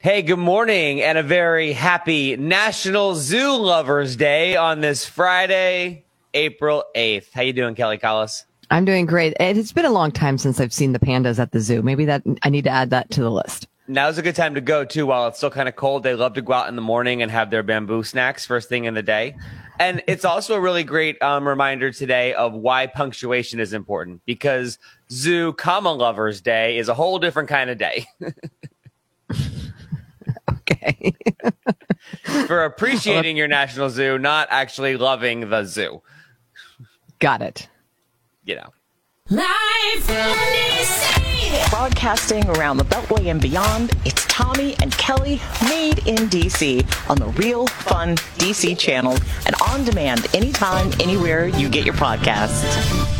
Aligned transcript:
Hey, 0.00 0.22
good 0.22 0.38
morning 0.38 1.02
and 1.02 1.18
a 1.18 1.24
very 1.24 1.72
happy 1.72 2.36
National 2.36 3.16
Zoo 3.16 3.56
Lovers 3.56 4.14
Day 4.14 4.54
on 4.54 4.80
this 4.80 5.04
Friday, 5.04 6.04
April 6.34 6.84
8th. 6.94 7.32
How 7.32 7.42
you 7.42 7.52
doing, 7.52 7.74
Kelly 7.74 7.98
Collis? 7.98 8.44
I'm 8.70 8.84
doing 8.84 9.06
great. 9.06 9.34
It's 9.40 9.72
been 9.72 9.84
a 9.84 9.90
long 9.90 10.12
time 10.12 10.38
since 10.38 10.60
I've 10.60 10.72
seen 10.72 10.92
the 10.92 11.00
pandas 11.00 11.40
at 11.40 11.50
the 11.50 11.58
zoo. 11.58 11.82
Maybe 11.82 12.04
that 12.04 12.22
I 12.44 12.48
need 12.48 12.62
to 12.62 12.70
add 12.70 12.90
that 12.90 13.10
to 13.10 13.22
the 13.22 13.30
list. 13.30 13.66
Now's 13.88 14.18
a 14.18 14.22
good 14.22 14.36
time 14.36 14.54
to 14.54 14.60
go 14.60 14.84
too 14.84 15.04
while 15.04 15.26
it's 15.26 15.38
still 15.38 15.50
kind 15.50 15.68
of 15.68 15.74
cold. 15.74 16.04
They 16.04 16.14
love 16.14 16.34
to 16.34 16.42
go 16.42 16.52
out 16.52 16.68
in 16.68 16.76
the 16.76 16.82
morning 16.82 17.20
and 17.20 17.28
have 17.32 17.50
their 17.50 17.64
bamboo 17.64 18.04
snacks 18.04 18.46
first 18.46 18.68
thing 18.68 18.84
in 18.84 18.94
the 18.94 19.02
day. 19.02 19.34
And 19.80 20.00
it's 20.06 20.24
also 20.24 20.54
a 20.54 20.60
really 20.60 20.84
great 20.84 21.20
um, 21.22 21.46
reminder 21.46 21.90
today 21.90 22.34
of 22.34 22.52
why 22.52 22.86
punctuation 22.86 23.58
is 23.58 23.72
important 23.72 24.20
because 24.26 24.78
Zoo 25.10 25.54
Comma 25.54 25.90
Lovers 25.92 26.40
Day 26.40 26.78
is 26.78 26.88
a 26.88 26.94
whole 26.94 27.18
different 27.18 27.48
kind 27.48 27.68
of 27.68 27.78
day. 27.78 28.06
okay. 30.88 31.14
For 32.46 32.64
appreciating 32.64 33.36
your 33.36 33.48
national 33.48 33.90
zoo, 33.90 34.18
not 34.18 34.48
actually 34.50 34.96
loving 34.96 35.50
the 35.50 35.64
zoo. 35.64 36.02
Got 37.18 37.42
it. 37.42 37.68
You 38.44 38.56
know. 38.56 38.72
Live 39.30 39.44
from 40.00 40.14
DC. 40.14 41.70
Broadcasting 41.70 42.48
around 42.50 42.78
the 42.78 42.84
Beltway 42.84 43.30
and 43.30 43.40
beyond, 43.40 43.92
it's 44.06 44.24
Tommy 44.26 44.74
and 44.80 44.96
Kelly 44.96 45.40
made 45.68 45.98
in 46.06 46.16
DC 46.30 46.82
on 47.10 47.18
the 47.18 47.26
Real 47.38 47.66
Fun 47.66 48.16
DC 48.38 48.78
channel 48.78 49.18
and 49.44 49.54
on 49.68 49.84
demand 49.84 50.34
anytime, 50.34 50.90
anywhere 51.00 51.46
you 51.48 51.68
get 51.68 51.84
your 51.84 51.94
podcasts. 51.94 53.17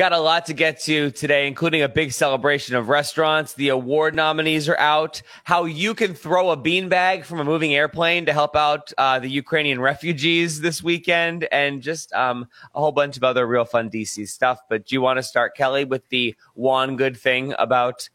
Got 0.00 0.14
a 0.14 0.18
lot 0.18 0.46
to 0.46 0.54
get 0.54 0.80
to 0.84 1.10
today, 1.10 1.46
including 1.46 1.82
a 1.82 1.88
big 1.88 2.12
celebration 2.12 2.74
of 2.74 2.88
restaurants. 2.88 3.52
The 3.52 3.68
award 3.68 4.14
nominees 4.14 4.66
are 4.66 4.78
out. 4.78 5.20
How 5.44 5.66
you 5.66 5.94
can 5.94 6.14
throw 6.14 6.48
a 6.48 6.56
beanbag 6.56 7.26
from 7.26 7.38
a 7.38 7.44
moving 7.44 7.74
airplane 7.74 8.24
to 8.24 8.32
help 8.32 8.56
out 8.56 8.94
uh, 8.96 9.18
the 9.18 9.28
Ukrainian 9.28 9.78
refugees 9.78 10.62
this 10.62 10.82
weekend, 10.82 11.46
and 11.52 11.82
just 11.82 12.14
um, 12.14 12.46
a 12.74 12.80
whole 12.80 12.92
bunch 12.92 13.18
of 13.18 13.24
other 13.24 13.46
real 13.46 13.66
fun 13.66 13.90
DC 13.90 14.26
stuff. 14.26 14.58
But 14.70 14.86
do 14.86 14.94
you 14.94 15.02
want 15.02 15.18
to 15.18 15.22
start, 15.22 15.54
Kelly, 15.54 15.84
with 15.84 16.08
the 16.08 16.34
one 16.54 16.96
good 16.96 17.14
thing 17.14 17.52
about 17.58 18.08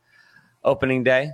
opening 0.64 1.04
day? 1.04 1.34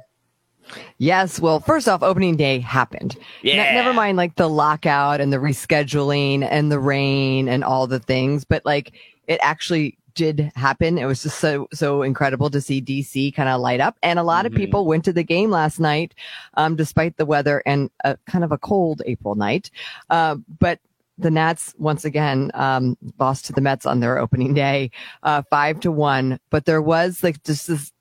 Yes. 0.97 1.39
Well, 1.39 1.61
first 1.61 1.87
off, 1.87 2.03
opening 2.03 2.35
day 2.35 2.59
happened. 2.59 3.17
Yeah. 3.41 3.63
Ne- 3.63 3.73
never 3.73 3.93
mind 3.93 4.17
like 4.17 4.35
the 4.35 4.49
lockout 4.49 5.21
and 5.21 5.31
the 5.31 5.37
rescheduling 5.37 6.45
and 6.45 6.69
the 6.69 6.77
rain 6.77 7.47
and 7.47 7.63
all 7.63 7.87
the 7.87 7.99
things, 7.99 8.43
but 8.43 8.65
like 8.65 8.91
it 9.27 9.39
actually 9.41 9.97
did 10.21 10.51
happen. 10.55 10.99
It 10.99 11.05
was 11.05 11.23
just 11.23 11.39
so 11.39 11.67
so 11.73 12.03
incredible 12.03 12.51
to 12.51 12.61
see 12.61 12.79
DC 12.79 13.33
kind 13.33 13.49
of 13.49 13.59
light 13.59 13.79
up, 13.79 13.97
and 14.03 14.19
a 14.19 14.23
lot 14.23 14.43
Mhm. 14.45 14.49
of 14.49 14.53
people 14.53 14.85
went 14.85 15.03
to 15.05 15.13
the 15.13 15.23
game 15.23 15.49
last 15.49 15.79
night, 15.79 16.13
um, 16.53 16.75
despite 16.75 17.17
the 17.17 17.25
weather 17.25 17.63
and 17.65 17.89
a, 18.03 18.15
kind 18.27 18.43
of 18.43 18.51
a 18.51 18.57
cold 18.59 19.01
April 19.07 19.33
night. 19.33 19.71
Uh, 20.11 20.35
but 20.59 20.77
the 21.17 21.31
Nats 21.31 21.73
once 21.79 22.05
again 22.05 22.51
um, 22.53 22.95
lost 23.19 23.45
to 23.47 23.53
the 23.53 23.61
Mets 23.61 23.85
on 23.87 23.99
their 23.99 24.19
opening 24.19 24.53
day, 24.53 24.91
uh, 25.23 25.41
five 25.49 25.79
to 25.79 25.91
one. 25.91 26.39
But 26.51 26.65
there 26.65 26.83
was 26.83 27.23
like 27.23 27.41
just 27.43 27.65
this. 27.67 27.91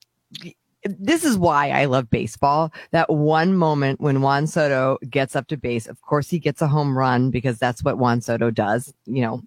This 0.85 1.25
is 1.25 1.37
why 1.37 1.71
I 1.71 1.85
love 1.87 2.09
baseball. 2.09 2.73
That 2.93 3.11
one 3.11 3.55
moment 3.55 4.01
when 4.01 4.21
Juan 4.23 4.47
Soto 4.47 4.97
gets 5.11 5.37
up 5.37 5.47
to 5.49 5.57
base, 5.59 5.87
of 5.87 6.01
course 6.03 6.29
he 6.31 6.39
gets 6.39 6.63
a 6.63 6.69
home 6.69 6.97
run 6.97 7.31
because 7.31 7.59
that's 7.59 7.83
what 7.85 7.99
Juan 7.99 8.21
Soto 8.23 8.51
does. 8.51 8.93
You 9.05 9.23
know, 9.23 9.43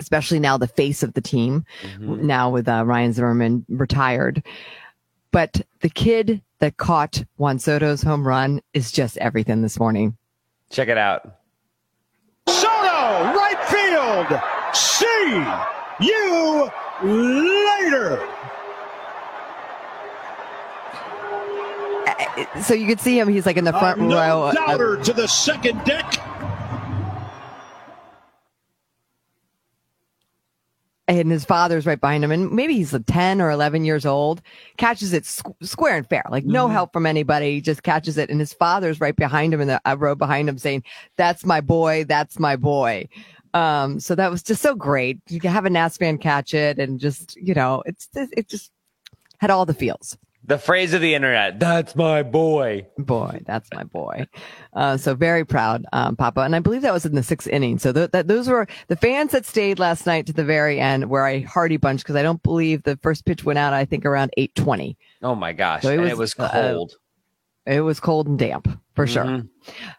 especially 0.00 0.38
now 0.38 0.56
the 0.58 0.66
face 0.68 1.02
of 1.02 1.14
the 1.14 1.20
team 1.20 1.64
Mhm. 1.98 2.20
now 2.22 2.50
with 2.50 2.68
uh, 2.68 2.84
Ryan 2.84 3.12
Zimmerman 3.12 3.64
retired. 3.68 4.42
But 5.32 5.62
the 5.80 5.88
kid 5.90 6.42
that 6.60 6.76
caught 6.76 7.22
Juan 7.36 7.58
Soto's 7.58 8.02
home 8.02 8.26
run 8.26 8.60
is 8.72 8.90
just 8.92 9.16
everything 9.18 9.62
this 9.62 9.78
morning. 9.78 10.16
Check 10.70 10.88
it 10.88 10.98
out. 10.98 11.36
Soto, 12.48 12.66
right 12.68 13.58
field. 13.68 14.40
See 14.72 16.06
you 16.06 16.70
later. 17.02 18.26
Uh, 22.06 22.62
So 22.62 22.74
you 22.74 22.86
could 22.86 23.00
see 23.00 23.18
him. 23.18 23.28
He's 23.28 23.46
like 23.46 23.56
in 23.56 23.64
the 23.64 23.72
front 23.72 24.00
Uh, 24.00 24.04
no 24.04 24.16
row. 24.16 24.42
of- 24.48 24.54
doubter 24.54 24.96
to 24.96 25.12
the 25.12 25.26
second 25.28 25.84
deck. 25.84 26.14
And 31.08 31.30
his 31.30 31.44
father's 31.44 31.86
right 31.86 32.00
behind 32.00 32.24
him. 32.24 32.32
And 32.32 32.50
maybe 32.50 32.74
he's 32.74 32.92
like 32.92 33.06
10 33.06 33.40
or 33.40 33.50
11 33.50 33.84
years 33.84 34.04
old, 34.04 34.42
catches 34.76 35.12
it 35.12 35.24
squ- 35.24 35.54
square 35.62 35.96
and 35.96 36.08
fair, 36.08 36.24
like 36.30 36.44
no 36.44 36.68
help 36.68 36.92
from 36.92 37.06
anybody, 37.06 37.60
just 37.60 37.82
catches 37.82 38.18
it. 38.18 38.28
And 38.30 38.40
his 38.40 38.52
father's 38.52 39.00
right 39.00 39.14
behind 39.14 39.54
him 39.54 39.60
in 39.60 39.68
the 39.68 39.80
uh, 39.84 39.96
row 39.96 40.14
behind 40.14 40.48
him 40.48 40.58
saying, 40.58 40.82
that's 41.16 41.44
my 41.44 41.60
boy. 41.60 42.04
That's 42.04 42.38
my 42.38 42.56
boy. 42.56 43.08
Um, 43.54 44.00
so 44.00 44.14
that 44.14 44.30
was 44.30 44.42
just 44.42 44.62
so 44.62 44.74
great. 44.74 45.18
You 45.28 45.40
can 45.40 45.52
have 45.52 45.64
a 45.64 45.70
Nats 45.70 45.96
fan 45.96 46.18
catch 46.18 46.52
it 46.52 46.78
and 46.78 46.98
just, 46.98 47.36
you 47.36 47.54
know, 47.54 47.82
it's, 47.86 48.08
it 48.14 48.48
just 48.48 48.70
had 49.38 49.50
all 49.50 49.64
the 49.64 49.74
feels. 49.74 50.18
The 50.46 50.58
phrase 50.58 50.94
of 50.94 51.00
the 51.00 51.14
internet. 51.14 51.58
That's 51.58 51.96
my 51.96 52.22
boy. 52.22 52.86
Boy, 52.98 53.40
that's 53.46 53.68
my 53.74 53.82
boy. 53.82 54.26
Uh, 54.72 54.96
so 54.96 55.14
very 55.14 55.44
proud, 55.44 55.84
um, 55.92 56.14
Papa. 56.14 56.42
And 56.42 56.54
I 56.54 56.60
believe 56.60 56.82
that 56.82 56.92
was 56.92 57.04
in 57.04 57.16
the 57.16 57.22
sixth 57.24 57.48
inning. 57.48 57.78
So 57.78 57.92
th- 57.92 58.12
that 58.12 58.28
those 58.28 58.48
were 58.48 58.68
the 58.86 58.96
fans 58.96 59.32
that 59.32 59.44
stayed 59.44 59.80
last 59.80 60.06
night 60.06 60.26
to 60.26 60.32
the 60.32 60.44
very 60.44 60.78
end 60.78 61.10
were 61.10 61.26
a 61.26 61.42
hearty 61.42 61.78
bunch 61.78 62.02
because 62.02 62.14
I 62.14 62.22
don't 62.22 62.42
believe 62.44 62.84
the 62.84 62.96
first 63.02 63.24
pitch 63.24 63.44
went 63.44 63.58
out, 63.58 63.72
I 63.72 63.84
think 63.84 64.04
around 64.06 64.30
820. 64.36 64.96
Oh 65.22 65.34
my 65.34 65.52
gosh. 65.52 65.82
So 65.82 65.90
it 65.90 65.94
and 65.94 66.02
was, 66.02 66.12
it 66.12 66.18
was 66.18 66.34
uh, 66.38 66.50
cold. 66.50 66.92
It 67.66 67.80
was 67.80 67.98
cold 67.98 68.28
and 68.28 68.38
damp 68.38 68.68
for 68.94 69.08
sure. 69.08 69.24
Mhm. 69.24 69.48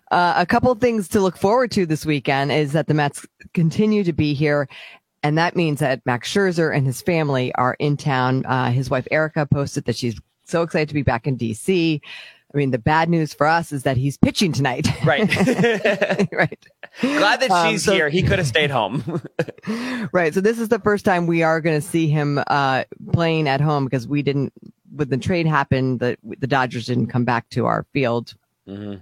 Uh, 0.09 0.34
a 0.38 0.46
couple 0.46 0.72
of 0.72 0.79
things 0.79 1.09
to 1.09 1.19
look 1.19 1.35
forward 1.35 1.72
to 1.72 1.85
this 1.85 2.06
weekend 2.06 2.53
is 2.53 2.72
that 2.72 2.88
the 2.88 2.94
Mets 2.94 3.28
continue 3.53 4.06
to 4.06 4.14
be 4.14 4.34
here. 4.34 4.69
And 5.24 5.38
that 5.38 5.58
means 5.58 5.79
that 5.81 6.06
Max 6.06 6.31
Scherzer 6.31 6.74
and 6.74 6.85
his 6.85 7.02
family 7.02 7.53
are 7.56 7.75
in 7.79 7.97
town. 7.97 8.46
Uh, 8.46 8.72
his 8.72 8.90
wife 8.90 9.08
Erica 9.12 9.46
posted 9.46 9.84
that 9.85 9.97
she's 9.97 10.18
so 10.47 10.62
excited 10.63 10.88
to 10.90 10.94
be 10.94 11.03
back 11.03 11.28
in 11.28 11.38
DC. 11.38 12.00
I 12.53 12.58
mean, 12.58 12.72
the 12.72 12.80
bad 12.80 13.09
news 13.09 13.34
for 13.34 13.46
us 13.46 13.74
is 13.74 13.84
that 13.84 13.97
he's 13.97 14.18
pitching 14.18 14.53
tonight. 14.53 14.88
Right. 15.06 15.28
right. 16.31 16.66
Glad 17.02 17.41
that 17.41 17.52
Um, 17.52 17.72
she's 17.72 17.84
so- 17.84 17.94
here. 17.94 18.08
He 18.09 18.24
could 18.24 18.40
have 18.40 18.47
stayed 18.47 18.72
home. 18.72 19.22
Right. 20.13 20.34
So 20.34 20.40
this 20.40 20.58
is 20.59 20.69
the 20.69 20.80
first 20.80 21.03
time 21.03 21.28
we 21.28 21.44
are 21.44 21.59
going 21.59 21.80
to 21.80 21.85
see 21.85 22.08
him 22.08 22.41
uh, 22.47 22.85
playing 23.12 23.50
at 23.50 23.59
home 23.59 23.84
because 23.84 24.08
we 24.08 24.22
didn't, 24.22 24.53
when 24.96 25.09
the 25.09 25.18
trade 25.18 25.46
happened, 25.46 26.00
the 26.00 26.18
the 26.40 26.47
Dodgers 26.47 26.85
didn't 26.85 27.08
come 27.08 27.25
back 27.25 27.50
to 27.50 27.66
our 27.66 27.85
field. 27.94 28.34
Mhm. 28.68 29.02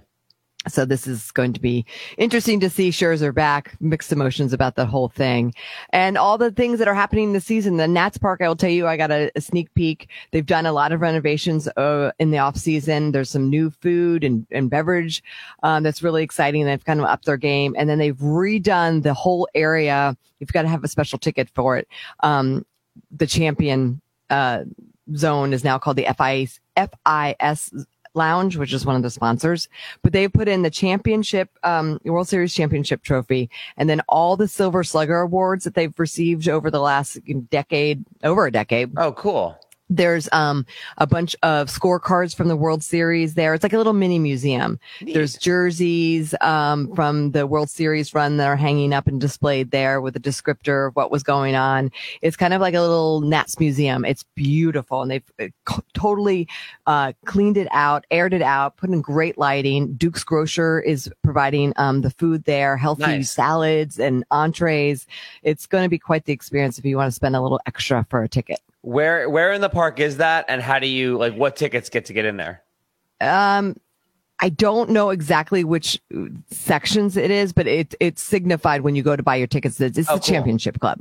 So 0.68 0.84
this 0.84 1.06
is 1.06 1.30
going 1.30 1.52
to 1.52 1.60
be 1.60 1.84
interesting 2.18 2.60
to 2.60 2.70
see 2.70 2.90
Scherzer 2.90 3.32
back. 3.34 3.76
Mixed 3.80 4.12
emotions 4.12 4.52
about 4.52 4.74
the 4.74 4.86
whole 4.86 5.08
thing, 5.08 5.54
and 5.90 6.18
all 6.18 6.38
the 6.38 6.50
things 6.50 6.78
that 6.78 6.88
are 6.88 6.94
happening 6.94 7.32
this 7.32 7.44
season. 7.44 7.76
The 7.76 7.86
Nats 7.86 8.18
Park, 8.18 8.40
I 8.40 8.48
will 8.48 8.56
tell 8.56 8.70
you, 8.70 8.86
I 8.86 8.96
got 8.96 9.10
a, 9.10 9.30
a 9.36 9.40
sneak 9.40 9.72
peek. 9.74 10.08
They've 10.32 10.44
done 10.44 10.66
a 10.66 10.72
lot 10.72 10.92
of 10.92 11.00
renovations 11.00 11.68
uh, 11.76 12.10
in 12.18 12.30
the 12.30 12.38
off 12.38 12.56
season. 12.56 13.12
There's 13.12 13.30
some 13.30 13.48
new 13.48 13.70
food 13.70 14.24
and, 14.24 14.46
and 14.50 14.68
beverage 14.68 15.22
um, 15.62 15.82
that's 15.82 16.02
really 16.02 16.22
exciting. 16.22 16.64
They've 16.64 16.84
kind 16.84 17.00
of 17.00 17.06
upped 17.06 17.26
their 17.26 17.36
game, 17.36 17.74
and 17.78 17.88
then 17.88 17.98
they've 17.98 18.16
redone 18.16 19.02
the 19.02 19.14
whole 19.14 19.48
area. 19.54 20.16
You've 20.40 20.52
got 20.52 20.62
to 20.62 20.68
have 20.68 20.84
a 20.84 20.88
special 20.88 21.18
ticket 21.18 21.48
for 21.54 21.76
it. 21.76 21.88
Um, 22.20 22.66
the 23.10 23.26
champion 23.26 24.00
uh, 24.30 24.64
zone 25.14 25.52
is 25.52 25.64
now 25.64 25.78
called 25.78 25.96
the 25.96 26.06
FIS, 26.16 26.60
FIS 26.76 27.86
Lounge, 28.16 28.56
which 28.56 28.72
is 28.72 28.86
one 28.86 28.96
of 28.96 29.02
the 29.02 29.10
sponsors. 29.10 29.68
But 30.02 30.12
they 30.12 30.28
put 30.28 30.48
in 30.48 30.62
the 30.62 30.70
championship, 30.70 31.50
um, 31.62 32.00
World 32.04 32.28
Series 32.28 32.54
championship 32.54 33.02
trophy, 33.02 33.50
and 33.76 33.88
then 33.88 34.00
all 34.08 34.36
the 34.36 34.48
Silver 34.48 34.82
Slugger 34.82 35.20
awards 35.20 35.64
that 35.64 35.74
they've 35.74 35.98
received 35.98 36.48
over 36.48 36.70
the 36.70 36.80
last 36.80 37.18
decade, 37.50 38.04
over 38.24 38.46
a 38.46 38.52
decade. 38.52 38.92
Oh, 38.96 39.12
cool. 39.12 39.58
There's 39.88 40.28
um 40.32 40.66
a 40.98 41.06
bunch 41.06 41.36
of 41.42 41.68
scorecards 41.68 42.34
from 42.34 42.48
the 42.48 42.56
World 42.56 42.82
Series 42.82 43.34
there. 43.34 43.54
It's 43.54 43.62
like 43.62 43.72
a 43.72 43.78
little 43.78 43.92
mini 43.92 44.18
museum. 44.18 44.80
There's 45.00 45.36
jerseys 45.36 46.34
um 46.40 46.92
from 46.94 47.30
the 47.32 47.46
World 47.46 47.70
Series 47.70 48.14
run 48.14 48.36
that 48.38 48.46
are 48.46 48.56
hanging 48.56 48.92
up 48.92 49.06
and 49.06 49.20
displayed 49.20 49.70
there 49.70 50.00
with 50.00 50.16
a 50.16 50.20
descriptor 50.20 50.88
of 50.88 50.96
what 50.96 51.10
was 51.10 51.22
going 51.22 51.54
on. 51.54 51.90
It's 52.22 52.36
kind 52.36 52.52
of 52.52 52.60
like 52.60 52.74
a 52.74 52.80
little 52.80 53.20
Nats 53.20 53.60
museum. 53.60 54.04
It's 54.04 54.24
beautiful 54.34 55.02
and 55.02 55.10
they've 55.10 55.32
uh, 55.38 55.78
totally 55.94 56.48
uh 56.86 57.12
cleaned 57.24 57.56
it 57.56 57.68
out, 57.70 58.06
aired 58.10 58.34
it 58.34 58.42
out, 58.42 58.76
put 58.76 58.90
in 58.90 59.00
great 59.00 59.38
lighting. 59.38 59.94
Duke's 59.94 60.24
Grocer 60.24 60.80
is 60.80 61.10
providing 61.26 61.74
um 61.76 62.00
the 62.00 62.10
food 62.10 62.44
there, 62.44 62.76
healthy 62.78 63.02
Nice. 63.02 63.30
salads 63.32 63.98
and 63.98 64.24
entrees. 64.30 65.06
It's 65.42 65.66
going 65.66 65.82
to 65.84 65.90
be 65.90 65.98
quite 65.98 66.24
the 66.24 66.32
experience 66.32 66.78
if 66.78 66.84
you 66.86 66.96
want 66.96 67.08
to 67.08 67.12
spend 67.14 67.36
a 67.36 67.42
little 67.42 67.60
extra 67.66 68.06
for 68.08 68.22
a 68.22 68.28
ticket. 68.28 68.60
Where 68.82 69.28
where 69.28 69.52
in 69.52 69.60
the 69.60 69.68
park 69.68 69.98
is 70.00 70.16
that, 70.18 70.44
and 70.48 70.62
how 70.62 70.78
do 70.78 70.86
you 70.86 71.18
like? 71.18 71.34
What 71.34 71.56
tickets 71.56 71.90
get 71.90 72.04
to 72.06 72.12
get 72.12 72.24
in 72.24 72.36
there? 72.36 72.62
Um, 73.20 73.76
I 74.38 74.50
don't 74.50 74.90
know 74.90 75.08
exactly 75.10 75.64
which 75.64 75.98
uh, 76.14 76.26
sections 76.50 77.16
it 77.16 77.30
is, 77.30 77.52
but 77.52 77.66
it 77.66 77.94
it's 78.00 78.22
signified 78.22 78.82
when 78.82 78.94
you 78.94 79.02
go 79.02 79.16
to 79.16 79.22
buy 79.22 79.34
your 79.36 79.46
tickets. 79.48 79.80
It's, 79.80 79.98
it's 79.98 80.08
Oh, 80.08 80.14
the 80.14 80.20
cool. 80.20 80.34
championship 80.34 80.78
club, 80.78 81.00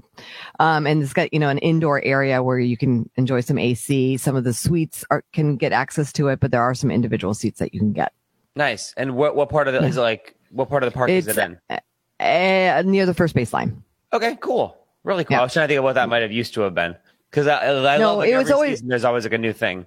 um, 0.59 0.87
and 0.87 1.03
it's 1.03 1.13
got 1.13 1.31
you 1.33 1.39
know 1.39 1.49
an 1.49 1.57
indoor 1.59 2.01
area 2.03 2.41
where 2.41 2.57
you 2.57 2.77
can 2.77 3.07
enjoy 3.17 3.41
some 3.41 3.57
AC. 3.59 4.17
Some 4.17 4.35
of 4.35 4.45
the 4.45 4.53
suites 4.53 5.05
are, 5.11 5.23
can 5.33 5.57
get 5.57 5.71
access 5.71 6.11
to 6.13 6.29
it, 6.29 6.39
but 6.39 6.49
there 6.51 6.63
are 6.63 6.73
some 6.73 6.89
individual 6.89 7.33
seats 7.35 7.59
that 7.59 7.73
you 7.73 7.79
can 7.81 7.91
get. 7.93 8.13
Nice. 8.55 8.93
And 8.97 9.15
what 9.15 9.35
what 9.35 9.49
part 9.49 9.67
of 9.67 9.73
the 9.73 9.83
is 9.83 9.97
it 9.97 10.01
like? 10.01 10.35
What 10.51 10.69
part 10.69 10.83
of 10.83 10.91
the 10.91 10.95
park 10.95 11.09
is 11.09 11.27
it 11.27 11.37
in? 11.37 11.59
uh, 11.69 12.81
near 12.85 13.05
the 13.05 13.13
first 13.13 13.35
baseline. 13.35 13.81
Okay, 14.13 14.37
cool. 14.39 14.77
Really 15.03 15.23
cool. 15.25 15.35
Yeah. 15.35 15.41
I 15.41 15.43
was 15.43 15.53
trying 15.53 15.65
to 15.65 15.67
think 15.67 15.77
of 15.79 15.83
what 15.83 15.93
that 15.95 16.07
might 16.09 16.21
have 16.21 16.31
used 16.31 16.53
to 16.55 16.61
have 16.61 16.73
been 16.73 16.95
because 17.29 17.47
I, 17.47 17.67
I 17.67 17.97
No, 17.97 18.09
love 18.11 18.17
like 18.19 18.29
it 18.29 18.37
was 18.37 18.49
always- 18.51 18.69
season, 18.79 18.87
there's 18.87 19.03
always 19.03 19.23
like 19.25 19.33
a 19.33 19.37
new 19.37 19.53
thing. 19.53 19.85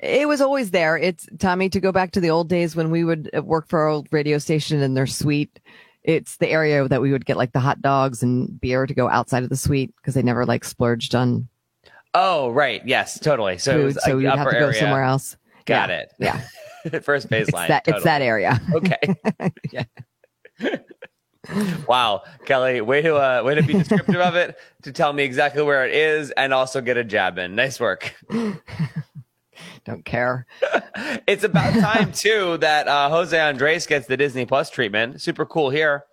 It 0.00 0.28
was 0.28 0.40
always 0.40 0.70
there. 0.70 0.96
It's 0.96 1.26
Tommy 1.38 1.68
to 1.70 1.80
go 1.80 1.90
back 1.90 2.12
to 2.12 2.20
the 2.20 2.30
old 2.30 2.48
days 2.48 2.76
when 2.76 2.90
we 2.90 3.02
would 3.02 3.30
uh, 3.36 3.42
work 3.42 3.68
for 3.68 3.80
our 3.80 3.88
old 3.88 4.08
radio 4.12 4.38
station 4.38 4.80
in 4.80 4.94
their 4.94 5.06
suite. 5.08 5.58
It's 6.04 6.36
the 6.36 6.48
area 6.48 6.86
that 6.86 7.00
we 7.02 7.10
would 7.12 7.26
get 7.26 7.36
like 7.36 7.52
the 7.52 7.58
hot 7.60 7.82
dogs 7.82 8.22
and 8.22 8.60
beer 8.60 8.86
to 8.86 8.94
go 8.94 9.08
outside 9.08 9.42
of 9.42 9.48
the 9.48 9.56
suite 9.56 9.92
because 9.96 10.14
they 10.14 10.22
never 10.22 10.46
like 10.46 10.64
splurged 10.64 11.14
on 11.14 11.48
Oh, 12.14 12.50
right. 12.50 12.80
Yes, 12.86 13.18
totally. 13.18 13.58
So 13.58 13.72
it 13.72 13.74
food. 13.74 13.84
was, 13.84 13.94
So 14.04 14.12
like, 14.14 14.22
you'd 14.22 14.30
have 14.30 14.48
to 14.48 14.58
go 14.58 14.66
area. 14.66 14.78
somewhere 14.80 15.02
else. 15.02 15.36
Got 15.66 15.88
Yeah. 15.90 15.96
it. 15.96 16.12
Yeah. 16.18 16.40
First 17.02 17.28
It's 17.30 17.50
baseline. 17.50 17.68
that, 17.68 17.86
it's 17.86 18.04
that 18.04 18.22
area. 18.22 18.60
Okay. 18.72 19.16
yeah. 19.72 19.84
wow, 21.86 22.22
Kelly, 22.44 22.80
way 22.80 23.02
to 23.02 23.16
uh, 23.16 23.42
way 23.44 23.54
to 23.54 23.62
be 23.62 23.72
descriptive 23.74 24.16
of 24.16 24.34
it, 24.34 24.56
to 24.82 24.92
tell 24.92 25.12
me 25.12 25.22
exactly 25.22 25.62
where 25.62 25.86
it 25.86 25.94
is, 25.94 26.30
and 26.32 26.52
also 26.52 26.80
get 26.80 26.96
a 26.96 27.04
jab 27.04 27.38
in. 27.38 27.54
Nice 27.54 27.78
work. 27.80 28.14
Don't 29.84 30.04
care. 30.04 30.46
It's 31.26 31.44
about 31.44 31.72
time 31.74 32.12
too 32.12 32.58
that 32.58 32.86
uh, 32.88 33.08
Jose 33.08 33.38
Andres 33.38 33.86
gets 33.86 34.06
the 34.06 34.16
Disney 34.16 34.44
Plus 34.44 34.68
treatment. 34.70 35.20
Super 35.20 35.46
cool 35.46 35.70
here. 35.70 36.04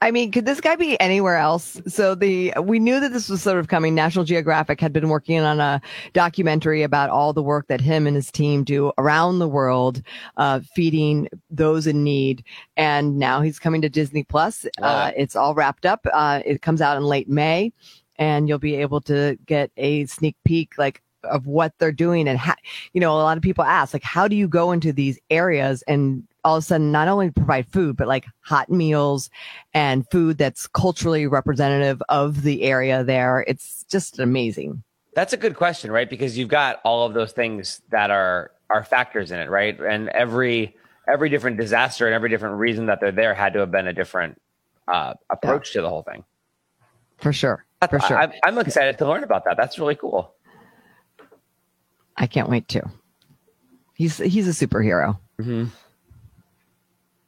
I 0.00 0.10
mean, 0.10 0.32
could 0.32 0.44
this 0.44 0.60
guy 0.60 0.76
be 0.76 1.00
anywhere 1.00 1.36
else? 1.36 1.80
So 1.86 2.14
the 2.14 2.52
we 2.60 2.78
knew 2.78 3.00
that 3.00 3.12
this 3.12 3.28
was 3.28 3.42
sort 3.42 3.58
of 3.58 3.68
coming. 3.68 3.94
National 3.94 4.24
Geographic 4.24 4.80
had 4.80 4.92
been 4.92 5.08
working 5.08 5.40
on 5.40 5.60
a 5.60 5.80
documentary 6.12 6.82
about 6.82 7.10
all 7.10 7.32
the 7.32 7.42
work 7.42 7.68
that 7.68 7.80
him 7.80 8.06
and 8.06 8.14
his 8.14 8.30
team 8.30 8.64
do 8.64 8.92
around 8.98 9.38
the 9.38 9.48
world, 9.48 10.02
uh, 10.36 10.60
feeding 10.74 11.28
those 11.48 11.86
in 11.86 12.04
need. 12.04 12.44
And 12.76 13.18
now 13.18 13.40
he's 13.40 13.58
coming 13.58 13.80
to 13.82 13.88
Disney 13.88 14.24
Plus. 14.24 14.66
Uh, 14.82 15.12
it's 15.16 15.36
all 15.36 15.54
wrapped 15.54 15.86
up. 15.86 16.06
Uh, 16.12 16.42
it 16.44 16.60
comes 16.60 16.82
out 16.82 16.98
in 16.98 17.04
late 17.04 17.28
May, 17.28 17.72
and 18.16 18.46
you'll 18.46 18.58
be 18.58 18.74
able 18.74 19.00
to 19.02 19.38
get 19.46 19.70
a 19.78 20.04
sneak 20.06 20.36
peek, 20.44 20.76
like 20.76 21.00
of 21.22 21.46
what 21.46 21.72
they're 21.78 21.92
doing 21.92 22.28
and 22.28 22.38
how 22.38 22.54
you 22.92 23.00
know 23.00 23.12
a 23.12 23.22
lot 23.22 23.38
of 23.38 23.42
people 23.42 23.64
ask 23.64 23.94
like 23.94 24.02
how 24.02 24.28
do 24.28 24.36
you 24.36 24.46
go 24.46 24.72
into 24.72 24.92
these 24.92 25.18
areas 25.30 25.82
and 25.88 26.22
all 26.44 26.56
of 26.56 26.62
a 26.62 26.66
sudden 26.66 26.92
not 26.92 27.08
only 27.08 27.30
provide 27.30 27.66
food 27.66 27.96
but 27.96 28.06
like 28.06 28.26
hot 28.40 28.70
meals 28.70 29.30
and 29.72 30.08
food 30.10 30.38
that's 30.38 30.66
culturally 30.66 31.26
representative 31.26 32.02
of 32.08 32.42
the 32.42 32.62
area 32.62 33.02
there 33.04 33.44
it's 33.48 33.84
just 33.90 34.18
amazing 34.18 34.82
That's 35.14 35.32
a 35.32 35.36
good 35.36 35.54
question, 35.54 35.92
right? 35.92 36.10
Because 36.10 36.36
you've 36.36 36.48
got 36.48 36.80
all 36.84 37.06
of 37.06 37.14
those 37.14 37.30
things 37.32 37.80
that 37.90 38.10
are 38.10 38.50
are 38.68 38.82
factors 38.82 39.30
in 39.30 39.38
it, 39.38 39.48
right? 39.48 39.78
And 39.78 40.08
every 40.08 40.74
every 41.06 41.28
different 41.28 41.56
disaster 41.56 42.06
and 42.06 42.14
every 42.14 42.28
different 42.30 42.56
reason 42.58 42.86
that 42.86 42.98
they're 43.00 43.12
there 43.12 43.32
had 43.34 43.52
to 43.52 43.60
have 43.60 43.70
been 43.70 43.86
a 43.86 43.92
different 43.92 44.40
uh, 44.88 45.14
approach 45.30 45.72
to 45.74 45.80
the 45.82 45.88
whole 45.88 46.02
thing. 46.02 46.24
for 47.18 47.32
sure 47.32 47.64
for 47.88 48.00
sure 48.00 48.18
I, 48.18 48.32
I'm 48.44 48.58
excited 48.58 48.98
to 48.98 49.06
learn 49.06 49.22
about 49.22 49.44
that. 49.44 49.56
That's 49.56 49.78
really 49.78 49.94
cool. 49.94 50.34
i 52.16 52.26
can't 52.26 52.48
wait 52.48 52.66
to 52.68 52.82
he's 53.94 54.18
he's 54.18 54.48
a 54.48 54.66
superhero 54.66 55.18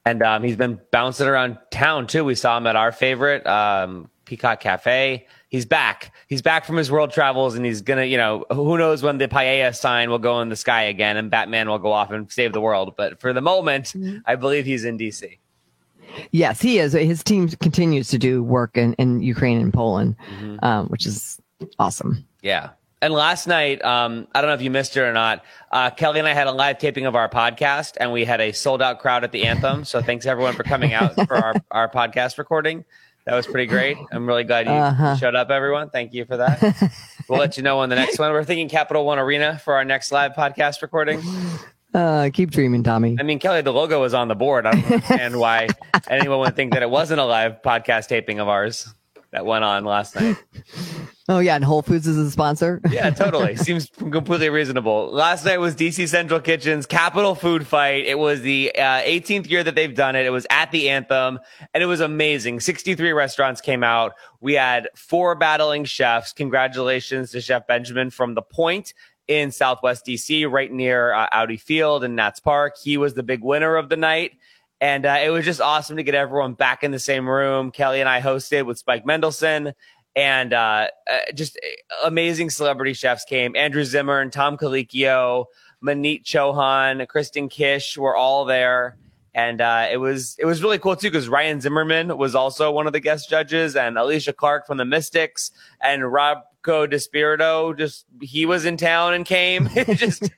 And 0.07 0.23
um, 0.23 0.43
he's 0.45 0.57
been 0.57 0.81
bouncing 0.93 1.27
around 1.27 1.59
town 1.71 2.07
too. 2.07 2.25
We 2.25 2.35
saw 2.37 2.57
him 2.57 2.67
at 2.67 2.77
our 2.77 2.93
favorite 2.93 3.45
um, 3.47 4.09
Peacock 4.25 4.61
Cafe. 4.61 5.27
He's 5.49 5.67
back. 5.67 6.15
He's 6.29 6.41
back 6.43 6.65
from 6.65 6.77
his 6.77 6.91
world 6.91 7.11
travels, 7.11 7.57
and 7.57 7.65
he's 7.67 7.83
gonna, 7.83 8.05
you 8.05 8.17
know, 8.17 8.45
who 8.51 8.79
knows 8.79 9.03
when 9.03 9.19
the 9.19 9.29
Paella 9.29 9.75
sign 9.75 10.09
will 10.11 10.19
go 10.19 10.41
in 10.41 10.49
the 10.49 10.57
sky 10.57 10.83
again, 10.85 11.17
and 11.17 11.31
Batman 11.31 11.69
will 11.69 11.79
go 11.79 11.93
off 11.93 12.11
and 12.13 12.31
save 12.31 12.53
the 12.53 12.61
world. 12.61 12.95
But 12.97 13.21
for 13.21 13.33
the 13.33 13.41
moment, 13.41 13.95
I 14.27 14.37
believe 14.37 14.65
he's 14.65 14.85
in 14.85 14.97
DC. 14.97 15.39
yes 16.31 16.63
he 16.63 16.79
is 16.79 16.93
his 16.93 17.23
team 17.23 17.49
continues 17.49 18.09
to 18.09 18.17
do 18.19 18.43
work 18.43 18.77
in, 18.79 18.95
in 18.95 19.21
ukraine 19.21 19.61
and 19.61 19.73
poland 19.75 20.15
um, 20.63 20.87
which 20.87 21.05
is 21.05 21.39
awesome 21.79 22.25
Yeah. 22.43 22.71
And 23.03 23.13
last 23.13 23.47
night, 23.47 23.85
um, 23.85 24.27
I 24.35 24.41
don't 24.41 24.49
know 24.49 24.55
if 24.55 24.63
you 24.63 24.71
missed 24.71 24.97
it 24.97 25.01
or 25.01 25.13
not. 25.13 25.45
Uh, 25.71 25.91
Kelly 25.91 26.19
and 26.19 26.27
I 26.27 26.33
had 26.33 26.47
a 26.47 26.53
live 26.53 26.79
taping 26.79 27.05
of 27.07 27.15
our 27.15 27.29
podcast, 27.29 27.97
and 28.01 28.11
we 28.11 28.25
had 28.25 28.41
a 28.41 28.53
sold 28.53 28.81
out 28.81 29.01
crowd 29.01 29.23
at 29.23 29.33
the 29.33 29.45
anthem. 29.45 29.85
So 29.85 30.01
thanks 30.01 30.25
everyone 30.25 30.55
for 30.55 30.63
coming 30.63 30.95
out 30.95 31.15
for 31.27 31.37
our, 31.37 31.55
our 31.71 31.91
podcast 31.91 32.39
recording. 32.39 32.85
That 33.27 33.35
was 33.35 33.47
pretty 33.47 33.67
great. 33.67 33.99
I'm 34.13 34.27
really 34.27 34.45
glad 34.45 34.67
you 34.67 34.73
Uh-huh. 34.73 35.17
showed 35.17 35.35
up, 35.35 35.51
everyone. 35.51 35.91
Thank 35.91 36.15
you 36.15 36.25
for 36.25 36.37
that. 36.39 36.93
we'll 37.29 37.39
let 37.39 37.57
you 37.57 37.63
know 37.63 37.81
on 37.81 37.89
the 37.91 37.97
next 37.97 38.19
one. 38.19 38.33
We're 38.33 38.45
thinking 38.45 38.69
Capital 38.69 39.05
One 39.05 39.19
Arena 39.19 39.59
for 39.59 39.75
our 39.75 39.85
next 39.85 40.11
live 40.13 40.33
podcast 40.33 40.81
recording. 40.81 41.21
uh, 41.93 42.31
keep 42.33 42.51
dreaming 42.51 42.83
tommy 42.83 43.17
I 43.19 43.25
mean, 43.25 43.39
Kelly, 43.41 43.63
the 43.63 43.73
logo 43.73 44.01
was 44.01 44.15
on 44.15 44.29
the 44.29 44.35
board. 44.35 44.65
I 44.65 44.73
don't 44.73 44.85
understand 44.85 45.39
why 45.41 45.69
anyone 46.09 46.39
would 46.41 46.55
think 46.57 46.73
that 46.75 46.83
it 46.83 46.91
wasn't 46.91 47.21
a 47.21 47.25
live 47.25 47.63
podcast 47.63 48.07
taping 48.09 48.39
of 48.39 48.49
ours 48.49 48.93
that 49.37 49.45
went 49.45 49.65
on 49.65 49.85
last 49.85 50.17
night. 50.17 50.43
oh 51.29 51.41
yeah 51.41 51.57
and 51.57 51.65
whole 51.65 51.83
foods 51.83 52.07
is 52.07 52.17
a 52.17 52.31
sponsor 52.31 52.81
Yeah, 52.91 53.11
totally. 53.11 53.55
Seems 53.57 53.91
completely 53.91 54.49
reasonable. 54.49 55.11
Last 55.13 55.45
night 55.45 55.59
was 55.59 55.77
DC 55.77 56.09
Central 56.09 56.41
Kitchen's 56.41 56.87
Capital 56.87 57.35
Food 57.35 57.67
Fight. 57.67 58.07
It 58.07 58.19
was 58.19 58.41
the 58.41 58.73
uh, 58.75 59.03
18th 59.03 59.51
year 59.51 59.63
that 59.63 59.75
they've 59.75 59.95
done 59.95 60.17
it. 60.17 60.25
It 60.25 60.31
was 60.31 60.47
at 60.49 60.71
the 60.71 60.89
Anthem, 60.89 61.39
and 61.75 61.83
it 61.83 61.87
was 61.87 62.01
amazing. 62.01 62.61
63 62.61 63.13
restaurants 63.13 63.61
came 63.61 63.85
out. 63.85 64.15
We 64.41 64.55
had 64.55 64.89
four 64.95 65.35
battling 65.35 65.85
chefs. 65.85 66.33
Congratulations 66.33 67.31
to 67.33 67.43
Chef 67.43 67.67
Benjamin 67.67 68.09
from 68.09 68.35
The 68.35 68.43
Point 68.43 68.95
in 69.29 69.53
Southwest 69.53 70.07
DC, 70.07 70.51
right 70.51 70.73
near 70.73 71.13
uh, 71.13 71.29
Audi 71.31 71.59
Field 71.59 72.05
in 72.05 72.15
Nats 72.15 72.41
Park. 72.41 72.77
He 72.83 72.97
was 72.97 73.13
the 73.13 73.23
big 73.23 73.45
winner 73.45 73.77
of 73.77 73.91
the 73.91 73.97
night. 73.97 74.33
And 74.81 75.07
uh, 75.07 75.19
it 75.25 75.31
was 75.31 75.45
just 75.45 75.61
awesome 75.61 75.97
to 75.97 76.03
get 76.03 76.15
everyone 76.15 76.53
back 76.53 76.85
in 76.85 76.91
the 76.91 76.99
same 76.99 77.29
room. 77.29 77.71
Kelly 77.71 78.01
and 78.01 78.09
I 78.09 78.21
hosted 78.21 78.67
with 78.67 78.79
Spike 78.79 79.07
Mendelsohn 79.07 79.73
and 80.17 80.55
uh, 80.55 80.89
uh, 81.11 81.19
just 81.35 81.59
amazing 82.05 82.49
celebrity 82.51 82.95
chefs 82.95 83.25
came. 83.25 83.55
Andrew 83.55 83.85
Zimmern 83.85 84.23
and 84.23 84.33
Tom 84.33 84.57
Colicchio, 84.57 85.45
Maneet 85.85 86.25
Chauhan, 86.25 87.07
Kristen 87.07 87.51
Kish 87.51 87.99
were 87.99 88.17
all 88.17 88.47
there. 88.47 88.97
And 89.35 89.61
uh, 89.61 89.87
it 89.91 89.99
was 89.99 90.35
it 90.39 90.47
was 90.47 90.63
really 90.63 90.79
cool 90.79 90.97
too 90.97 91.11
because 91.11 91.29
Ryan 91.29 91.61
Zimmerman 91.61 92.17
was 92.17 92.35
also 92.35 92.73
one 92.73 92.87
of 92.87 92.95
the 92.95 93.01
guest 93.01 93.29
judges, 93.29 93.77
and 93.77 93.97
Alysha 93.97 94.35
Clark 94.35 94.67
from 94.67 94.79
the 94.79 94.87
Mystics, 94.87 95.51
and 95.83 96.11
Rocco 96.11 96.87
DiSpirito 96.87 97.77
just 97.77 98.07
he 98.23 98.47
was 98.47 98.65
in 98.65 98.79
town 98.79 99.13
and 99.13 99.27
came. 99.27 99.69
It 99.77 99.99
just 99.99 100.31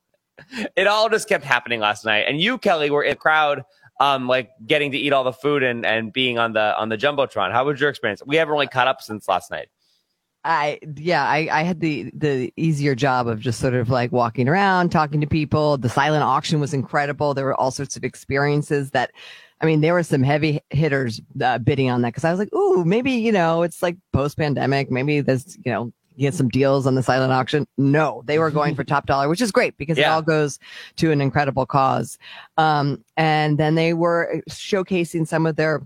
it 0.76 0.86
all 0.86 1.10
just 1.10 1.28
kept 1.28 1.44
happening 1.44 1.78
last 1.78 2.06
night. 2.06 2.24
And 2.26 2.40
you, 2.40 2.56
Kelly, 2.56 2.88
were 2.88 3.02
in 3.02 3.10
the 3.10 3.16
crowd, 3.16 3.64
um, 4.00 4.28
like 4.28 4.50
getting 4.66 4.92
to 4.92 4.98
eat 4.98 5.12
all 5.12 5.24
the 5.24 5.32
food 5.32 5.62
and 5.62 5.84
and 5.84 6.12
being 6.12 6.38
on 6.38 6.52
the 6.52 6.76
on 6.78 6.88
the 6.88 6.96
jumbotron. 6.96 7.52
How 7.52 7.64
was 7.64 7.80
your 7.80 7.90
experience? 7.90 8.22
We 8.24 8.36
haven't 8.36 8.52
really 8.52 8.66
caught 8.66 8.88
up 8.88 9.02
since 9.02 9.28
last 9.28 9.50
night. 9.50 9.68
I 10.44 10.78
yeah, 10.96 11.24
I, 11.24 11.48
I 11.50 11.62
had 11.62 11.80
the 11.80 12.10
the 12.14 12.52
easier 12.56 12.94
job 12.94 13.26
of 13.26 13.40
just 13.40 13.60
sort 13.60 13.74
of 13.74 13.90
like 13.90 14.12
walking 14.12 14.48
around, 14.48 14.90
talking 14.90 15.20
to 15.20 15.26
people. 15.26 15.76
The 15.78 15.88
silent 15.88 16.22
auction 16.22 16.60
was 16.60 16.72
incredible. 16.72 17.34
There 17.34 17.44
were 17.44 17.60
all 17.60 17.70
sorts 17.70 17.96
of 17.96 18.04
experiences 18.04 18.92
that, 18.92 19.10
I 19.60 19.66
mean, 19.66 19.80
there 19.80 19.94
were 19.94 20.04
some 20.04 20.22
heavy 20.22 20.60
hitters 20.70 21.20
uh, 21.42 21.58
bidding 21.58 21.90
on 21.90 22.02
that 22.02 22.10
because 22.10 22.24
I 22.24 22.30
was 22.30 22.38
like, 22.38 22.54
ooh, 22.54 22.84
maybe 22.84 23.10
you 23.12 23.32
know 23.32 23.62
it's 23.62 23.82
like 23.82 23.96
post 24.12 24.38
pandemic. 24.38 24.90
Maybe 24.90 25.20
there's 25.20 25.58
you 25.64 25.72
know 25.72 25.92
get 26.18 26.34
some 26.34 26.48
deals 26.48 26.86
on 26.86 26.94
the 26.94 27.02
silent 27.02 27.32
auction. 27.32 27.66
No, 27.76 28.22
they 28.26 28.38
were 28.38 28.50
going 28.50 28.74
for 28.74 28.84
top 28.88 29.06
dollar, 29.06 29.28
which 29.28 29.40
is 29.40 29.52
great 29.52 29.76
because 29.76 29.98
it 29.98 30.04
all 30.04 30.22
goes 30.22 30.58
to 30.96 31.10
an 31.10 31.20
incredible 31.20 31.66
cause. 31.66 32.18
Um, 32.56 33.04
and 33.16 33.58
then 33.58 33.74
they 33.74 33.94
were 33.94 34.42
showcasing 34.50 35.26
some 35.26 35.46
of 35.46 35.56
their 35.56 35.82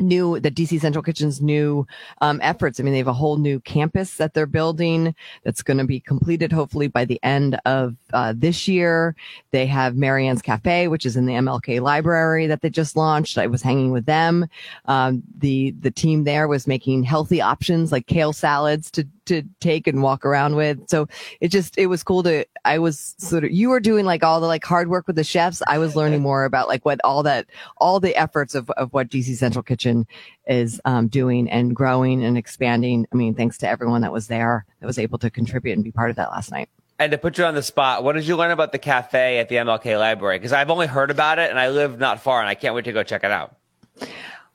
new 0.00 0.38
the 0.40 0.50
DC 0.50 0.80
Central 0.80 1.02
Kitchen's 1.02 1.40
new 1.40 1.86
um, 2.20 2.40
efforts. 2.42 2.78
I 2.78 2.82
mean, 2.82 2.92
they 2.92 2.98
have 2.98 3.08
a 3.08 3.12
whole 3.12 3.36
new 3.36 3.60
campus 3.60 4.16
that 4.16 4.34
they're 4.34 4.46
building 4.46 5.14
that's 5.44 5.62
going 5.62 5.78
to 5.78 5.84
be 5.84 6.00
completed 6.00 6.52
hopefully 6.52 6.88
by 6.88 7.04
the 7.04 7.20
end 7.22 7.58
of 7.64 7.96
uh, 8.12 8.34
this 8.36 8.68
year. 8.68 9.14
They 9.50 9.66
have 9.66 9.96
Marianne's 9.96 10.42
Cafe, 10.42 10.88
which 10.88 11.06
is 11.06 11.16
in 11.16 11.26
the 11.26 11.34
MLK 11.34 11.80
library 11.80 12.46
that 12.46 12.62
they 12.62 12.70
just 12.70 12.96
launched. 12.96 13.38
I 13.38 13.46
was 13.46 13.62
hanging 13.62 13.92
with 13.92 14.06
them. 14.06 14.46
Um, 14.86 15.22
the 15.38 15.72
the 15.80 15.90
team 15.90 16.24
there 16.24 16.48
was 16.48 16.66
making 16.66 17.02
healthy 17.04 17.40
options 17.40 17.92
like 17.92 18.06
kale 18.06 18.32
salads 18.32 18.90
to 18.92 19.06
to 19.28 19.42
take 19.60 19.86
and 19.86 20.02
walk 20.02 20.24
around 20.24 20.56
with. 20.56 20.88
So 20.88 21.08
it 21.40 21.48
just 21.48 21.78
it 21.78 21.86
was 21.86 22.02
cool 22.02 22.22
to. 22.24 22.44
I 22.64 22.78
was 22.78 23.14
sort 23.18 23.44
of 23.44 23.50
you 23.50 23.68
were 23.70 23.80
doing 23.80 24.04
like 24.04 24.22
all 24.22 24.40
the 24.40 24.46
like 24.46 24.64
hard 24.64 24.88
work 24.88 25.06
with 25.06 25.16
the 25.16 25.24
chefs. 25.24 25.62
I 25.66 25.78
was 25.78 25.96
learning 25.96 26.22
more 26.22 26.44
about 26.44 26.68
like 26.68 26.84
what 26.84 27.00
all 27.04 27.22
that 27.22 27.46
all 27.78 28.00
the 28.00 28.16
efforts 28.16 28.54
of 28.54 28.70
of 28.70 28.92
what 28.92 29.08
DC 29.08 29.36
Central 29.36 29.62
Kitchen 29.62 30.06
is 30.46 30.80
um, 30.84 31.08
doing 31.08 31.48
and 31.48 31.74
growing 31.74 32.24
and 32.24 32.36
expanding. 32.36 33.06
I 33.12 33.16
mean, 33.16 33.34
thanks 33.34 33.58
to 33.58 33.68
everyone 33.68 34.02
that 34.02 34.12
was 34.12 34.28
there 34.28 34.66
that 34.80 34.86
was 34.86 34.98
able 34.98 35.18
to 35.18 35.30
contribute 35.30 35.74
and 35.74 35.84
be 35.84 35.92
part 35.92 36.10
of 36.10 36.16
that 36.16 36.30
last 36.30 36.50
night. 36.50 36.68
And 37.00 37.12
to 37.12 37.18
put 37.18 37.38
you 37.38 37.44
on 37.44 37.54
the 37.54 37.62
spot, 37.62 38.02
what 38.02 38.14
did 38.14 38.26
you 38.26 38.36
learn 38.36 38.50
about 38.50 38.72
the 38.72 38.78
cafe 38.78 39.38
at 39.38 39.48
the 39.48 39.54
MLK 39.56 39.96
Library? 39.98 40.38
Because 40.38 40.52
I've 40.52 40.68
only 40.68 40.88
heard 40.88 41.12
about 41.12 41.38
it, 41.38 41.48
and 41.48 41.58
I 41.58 41.68
live 41.68 41.98
not 42.00 42.20
far, 42.20 42.40
and 42.40 42.48
I 42.48 42.56
can't 42.56 42.74
wait 42.74 42.86
to 42.86 42.92
go 42.92 43.04
check 43.04 43.22
it 43.22 43.30
out. 43.30 43.54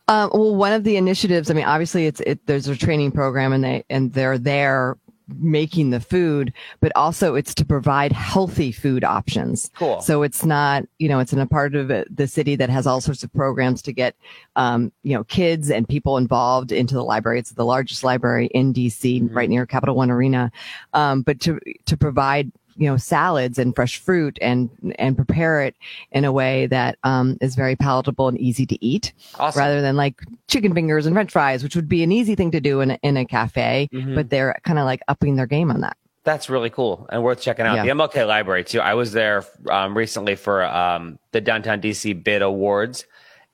Um, 0.07 0.29
well, 0.33 0.55
one 0.55 0.73
of 0.73 0.83
the 0.83 0.97
initiatives, 0.97 1.49
I 1.49 1.53
mean, 1.53 1.65
obviously 1.65 2.07
it's, 2.07 2.19
it, 2.21 2.45
there's 2.45 2.67
a 2.67 2.75
training 2.75 3.11
program 3.11 3.53
and 3.53 3.63
they, 3.63 3.85
and 3.89 4.11
they're 4.11 4.37
there 4.37 4.97
making 5.27 5.89
the 5.89 5.99
food, 5.99 6.53
but 6.79 6.91
also 6.95 7.35
it's 7.35 7.55
to 7.55 7.65
provide 7.65 8.11
healthy 8.11 8.71
food 8.71 9.03
options. 9.03 9.71
Cool. 9.75 10.01
So 10.01 10.23
it's 10.23 10.43
not, 10.45 10.83
you 10.99 11.07
know, 11.07 11.19
it's 11.19 11.33
in 11.33 11.39
a 11.39 11.47
part 11.47 11.75
of 11.75 11.87
the 11.87 12.27
city 12.27 12.55
that 12.57 12.69
has 12.69 12.85
all 12.85 13.01
sorts 13.01 13.23
of 13.23 13.33
programs 13.33 13.81
to 13.83 13.93
get, 13.93 14.15
um, 14.55 14.91
you 15.03 15.15
know, 15.15 15.23
kids 15.23 15.71
and 15.71 15.87
people 15.87 16.17
involved 16.17 16.71
into 16.71 16.95
the 16.95 17.03
library. 17.03 17.39
It's 17.39 17.51
the 17.51 17.65
largest 17.65 18.03
library 18.03 18.47
in 18.47 18.73
DC, 18.73 19.33
right 19.33 19.49
near 19.49 19.65
Capital 19.65 19.95
One 19.95 20.11
Arena. 20.11 20.51
Um, 20.93 21.21
but 21.21 21.39
to, 21.41 21.59
to 21.85 21.97
provide, 21.97 22.51
you 22.75 22.87
know, 22.89 22.97
salads 22.97 23.57
and 23.59 23.75
fresh 23.75 23.97
fruit 23.97 24.37
and, 24.41 24.69
and 24.99 25.15
prepare 25.15 25.61
it 25.61 25.75
in 26.11 26.25
a 26.25 26.31
way 26.31 26.65
that, 26.67 26.97
um, 27.03 27.37
is 27.41 27.55
very 27.55 27.75
palatable 27.75 28.27
and 28.27 28.39
easy 28.39 28.65
to 28.65 28.83
eat 28.85 29.13
Awesome. 29.39 29.59
rather 29.59 29.81
than 29.81 29.95
like 29.95 30.21
chicken 30.47 30.73
fingers 30.73 31.05
and 31.05 31.15
french 31.15 31.31
fries, 31.31 31.63
which 31.63 31.75
would 31.75 31.87
be 31.89 32.03
an 32.03 32.11
easy 32.11 32.35
thing 32.35 32.51
to 32.51 32.59
do 32.61 32.81
in 32.81 32.91
a, 32.91 32.99
in 33.03 33.17
a 33.17 33.25
cafe, 33.25 33.89
Mhm. 33.93 34.15
but 34.15 34.29
they're 34.29 34.59
kind 34.63 34.79
of 34.79 34.85
like 34.85 35.01
upping 35.07 35.35
their 35.35 35.47
game 35.47 35.71
on 35.71 35.81
that. 35.81 35.97
That's 36.25 36.49
really 36.49 36.69
cool 36.69 37.05
and 37.11 37.21
worth 37.21 37.41
checking 37.41 37.65
out. 37.65 37.75
Yeah. 37.75 37.83
The 37.83 37.89
MLK 37.91 38.25
Library 38.25 38.63
too. 38.63 38.79
I 38.79 38.93
was 38.93 39.11
there 39.11 39.43
um, 39.69 39.97
recently 39.97 40.35
for 40.35 40.63
um, 40.63 41.19
the 41.33 41.41
Downtown 41.41 41.81
DC 41.81 42.23
Bid 42.23 42.41
Awards. 42.41 43.05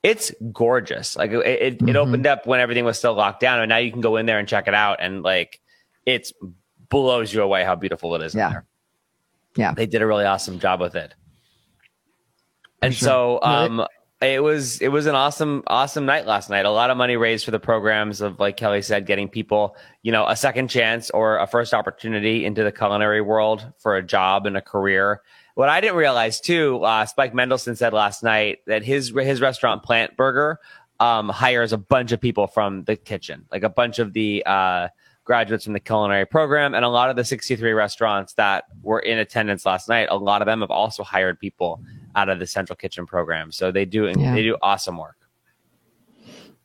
It's 0.04 0.32
gorgeous. 0.54 1.16
Like 1.18 1.32
it, 1.32 1.40
it, 1.46 1.62
it 1.74 1.80
Mhm. 1.80 1.96
opened 1.96 2.28
up 2.28 2.46
when 2.46 2.60
everything 2.60 2.86
was 2.86 2.98
still 2.98 3.16
locked 3.16 3.40
down, 3.42 3.60
and 3.60 3.70
now 3.70 3.78
you 3.78 3.92
can 3.92 4.02
go 4.02 4.18
in 4.18 4.28
there 4.28 4.38
and 4.40 4.48
check 4.48 4.68
it 4.68 4.74
out, 4.76 4.98
and 5.02 5.24
like 5.24 5.60
it 6.06 6.32
blows 6.90 7.34
you 7.34 7.42
away 7.42 7.64
how 7.64 7.76
beautiful 7.76 8.16
it 8.16 8.22
is. 8.22 8.34
in 8.34 8.40
Yeah. 8.40 8.62
Yeah. 9.56 9.74
they 9.74 9.86
did 9.86 10.01
a 10.01 10.08
really 10.08 10.25
awesome 10.25 10.60
job 10.60 10.79
with 10.79 10.96
it. 10.96 11.13
And 12.82 12.94
sure. 12.94 13.08
so, 13.08 13.39
um, 13.41 13.86
it 14.22 14.44
was 14.44 14.82
it 14.82 14.89
was 14.89 15.06
an 15.06 15.15
awesome 15.15 15.63
awesome 15.68 16.06
night 16.06 16.25
last 16.25 16.50
night. 16.50 16.65
A 16.65 16.72
lot 16.72 16.89
of 16.89 16.98
money 16.98 17.15
raised 17.15 17.46
for 17.46 17.51
the 17.51 17.60
programs 17.60 18.20
of 18.20 18.38
like 18.39 18.58
Kelly 18.58 18.82
said, 18.82 19.06
getting 19.06 19.29
people 19.29 19.77
you 20.03 20.12
know 20.12 20.27
a 20.27 20.36
second 20.36 20.70
chance 20.70 21.10
or 21.12 21.38
a 21.38 21.48
first 21.48 21.74
opportunity 21.74 22.44
into 22.44 22.63
the 22.63 22.72
culinary 22.72 23.22
world 23.22 23.72
for 23.77 23.96
a 23.96 24.03
job 24.03 24.46
and 24.46 24.58
a 24.58 24.62
career. 24.62 25.22
What 25.56 25.70
I 25.70 25.79
didn't 25.79 25.96
realize 25.96 26.41
too, 26.41 26.84
uh, 26.84 27.06
Spike 27.06 27.34
Mendelsohn 27.34 27.75
said 27.75 27.94
last 27.94 28.22
night 28.22 28.60
that 28.68 28.84
his 28.84 29.13
his 29.15 29.39
restaurant 29.39 29.84
Plant 29.84 30.18
Burger 30.18 30.60
um, 31.00 31.29
hires 31.29 31.72
a 31.72 31.77
bunch 31.77 32.12
of 32.12 32.20
people 32.20 32.48
from 32.48 32.84
the 32.84 32.98
kitchen, 32.98 33.46
like 33.51 33.63
a 33.63 33.70
bunch 33.70 34.00
of 34.00 34.12
the 34.12 34.44
uh, 34.46 34.89
graduates 35.30 35.64
from 35.64 35.74
the 35.74 35.80
culinary 35.80 36.26
program, 36.26 36.74
and 36.74 36.84
a 36.84 36.90
lot 36.90 37.12
of 37.12 37.16
the 37.16 37.24
63 37.24 37.72
restaurants 37.74 38.34
that 38.34 38.64
were 38.82 39.00
in 39.00 39.20
attendance 39.20 39.64
last 39.64 39.88
night. 39.88 40.08
A 40.10 40.18
lot 40.18 40.42
of 40.42 40.48
them 40.48 40.62
have 40.62 40.72
also 40.72 41.04
hired 41.04 41.40
people 41.40 41.80
out 42.16 42.30
of 42.30 42.40
the 42.40 42.48
central 42.48 42.76
kitchen 42.76 43.06
program, 43.06 43.52
so 43.52 43.72
they 43.72 43.86
do 43.86 44.12
Yeah. 44.18 44.34
they 44.34 44.42
do 44.42 44.58
awesome 44.64 44.98
work. 44.98 45.18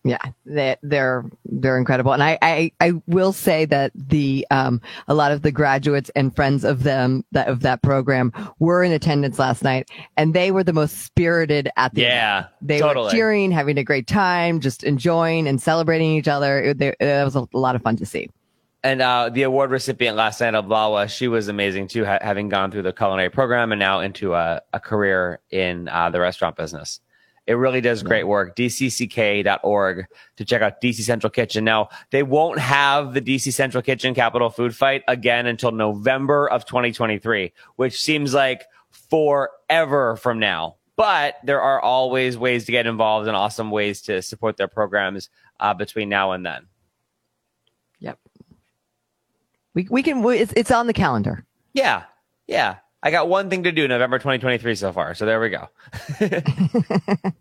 Yeah, 0.06 0.18
they, 0.46 0.76
they're 0.82 1.24
they're 1.44 1.76
incredible, 1.78 2.12
and 2.12 2.22
I, 2.22 2.38
I 2.40 2.72
I 2.80 2.92
will 3.06 3.32
say 3.34 3.66
that 3.66 3.90
the 3.94 4.46
um 4.50 4.80
a 5.08 5.14
lot 5.14 5.30
of 5.32 5.42
the 5.42 5.52
graduates 5.52 6.10
and 6.16 6.34
friends 6.34 6.64
of 6.64 6.84
them 6.84 7.22
that 7.32 7.48
of 7.48 7.60
that 7.60 7.82
program 7.82 8.32
were 8.58 8.82
in 8.82 8.92
attendance 8.92 9.38
last 9.38 9.62
night, 9.62 9.90
and 10.16 10.32
they 10.32 10.50
were 10.52 10.64
the 10.64 10.72
most 10.74 11.04
spirited 11.04 11.68
at 11.76 11.92
the 11.94 12.02
event. 12.02 12.14
Yeah, 12.14 12.44
They 12.62 12.78
totally. 12.80 13.06
were 13.06 13.10
cheering, 13.12 13.50
having 13.50 13.76
a 13.76 13.84
great 13.84 14.06
time, 14.06 14.60
just 14.60 14.84
enjoying 14.84 15.46
and 15.46 15.60
celebrating 15.60 16.12
each 16.12 16.28
other. 16.28 16.62
It, 16.62 16.78
they, 16.78 16.94
it 17.00 17.24
was 17.24 17.34
a 17.34 17.46
lot 17.52 17.74
of 17.76 17.82
fun 17.82 17.96
to 17.96 18.06
see. 18.06 18.28
And 18.84 19.00
uh, 19.00 19.30
the 19.30 19.44
award 19.44 19.70
recipient 19.70 20.14
last 20.14 20.42
night, 20.42 20.52
Ablawa, 20.52 21.08
she 21.08 21.26
was 21.26 21.48
amazing 21.48 21.88
too, 21.88 22.04
ha- 22.04 22.18
having 22.20 22.50
gone 22.50 22.70
through 22.70 22.82
the 22.82 22.92
culinary 22.92 23.30
program 23.30 23.72
and 23.72 23.78
now 23.78 24.00
into 24.00 24.34
a, 24.34 24.60
a 24.74 24.78
career 24.78 25.40
in 25.50 25.88
uh, 25.88 26.10
the 26.10 26.20
restaurant 26.20 26.54
business. 26.54 27.00
It 27.46 27.54
really 27.54 27.80
does 27.80 28.02
great 28.02 28.24
work. 28.24 28.56
DCCK.org 28.56 30.06
to 30.36 30.44
check 30.44 30.60
out 30.60 30.82
DC 30.82 31.00
Central 31.00 31.30
Kitchen. 31.30 31.64
Now, 31.64 31.88
they 32.10 32.22
won't 32.22 32.58
have 32.58 33.14
the 33.14 33.22
DC 33.22 33.54
Central 33.54 33.82
Kitchen 33.82 34.14
Capital 34.14 34.50
Food 34.50 34.76
Fight 34.76 35.02
again 35.08 35.46
until 35.46 35.72
November 35.72 36.48
of 36.48 36.66
2023, 36.66 37.52
which 37.76 37.98
seems 37.98 38.34
like 38.34 38.64
forever 38.90 40.16
from 40.16 40.38
now. 40.38 40.76
But 40.96 41.36
there 41.42 41.60
are 41.60 41.80
always 41.80 42.36
ways 42.36 42.66
to 42.66 42.72
get 42.72 42.86
involved 42.86 43.28
and 43.28 43.36
awesome 43.36 43.70
ways 43.70 44.02
to 44.02 44.20
support 44.20 44.58
their 44.58 44.68
programs 44.68 45.30
uh, 45.58 45.72
between 45.72 46.10
now 46.10 46.32
and 46.32 46.44
then. 46.44 46.66
We 49.74 49.86
we 49.90 50.02
can. 50.02 50.22
we- 50.22 50.38
It's 50.38 50.52
it's 50.56 50.70
on 50.70 50.86
the 50.86 50.92
calendar. 50.92 51.44
Yeah. 51.72 52.04
Yeah. 52.46 52.76
I 53.02 53.10
got 53.10 53.28
one 53.28 53.50
thing 53.50 53.64
to 53.64 53.72
do 53.72 53.86
November 53.86 54.18
2023 54.18 54.74
so 54.76 54.92
far. 54.92 55.14
So 55.14 55.26
there 55.26 55.38
we 55.40 55.50
go. 55.50 55.68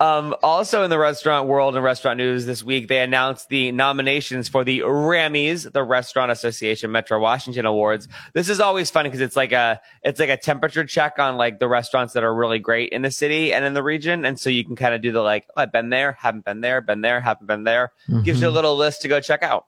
um, 0.00 0.34
also 0.42 0.82
in 0.82 0.90
the 0.90 0.98
restaurant 0.98 1.46
world 1.48 1.76
and 1.76 1.84
restaurant 1.84 2.16
news 2.18 2.44
this 2.44 2.64
week, 2.64 2.88
they 2.88 3.00
announced 3.02 3.48
the 3.50 3.70
nominations 3.70 4.48
for 4.48 4.64
the 4.64 4.80
Rammys, 4.80 5.70
the 5.70 5.84
Restaurant 5.84 6.32
Association 6.32 6.90
Metro 6.90 7.20
Washington 7.20 7.66
Awards. 7.66 8.08
This 8.32 8.48
is 8.48 8.58
always 8.58 8.90
fun 8.90 9.04
because 9.04 9.20
it's 9.20 9.36
like 9.36 9.52
a, 9.52 9.80
it's 10.02 10.18
like 10.18 10.28
a 10.30 10.36
temperature 10.36 10.84
check 10.84 11.20
on 11.20 11.36
like 11.36 11.60
the 11.60 11.68
restaurants 11.68 12.14
that 12.14 12.24
are 12.24 12.34
really 12.34 12.58
great 12.58 12.90
in 12.90 13.02
the 13.02 13.12
city 13.12 13.52
and 13.52 13.64
in 13.64 13.74
the 13.74 13.82
region. 13.82 14.24
And 14.24 14.40
so 14.40 14.50
you 14.50 14.64
can 14.64 14.74
kind 14.74 14.94
of 14.94 15.02
do 15.02 15.12
the 15.12 15.22
like, 15.22 15.46
oh, 15.56 15.62
I've 15.62 15.72
been 15.72 15.90
there, 15.90 16.12
haven't 16.18 16.44
been 16.44 16.60
there, 16.62 16.80
been 16.80 17.00
there, 17.00 17.20
haven't 17.20 17.46
been 17.46 17.62
there. 17.62 17.92
Gives 18.24 18.40
you 18.40 18.48
a 18.48 18.50
little 18.50 18.76
list 18.76 19.02
to 19.02 19.08
go 19.08 19.20
check 19.20 19.44
out. 19.44 19.66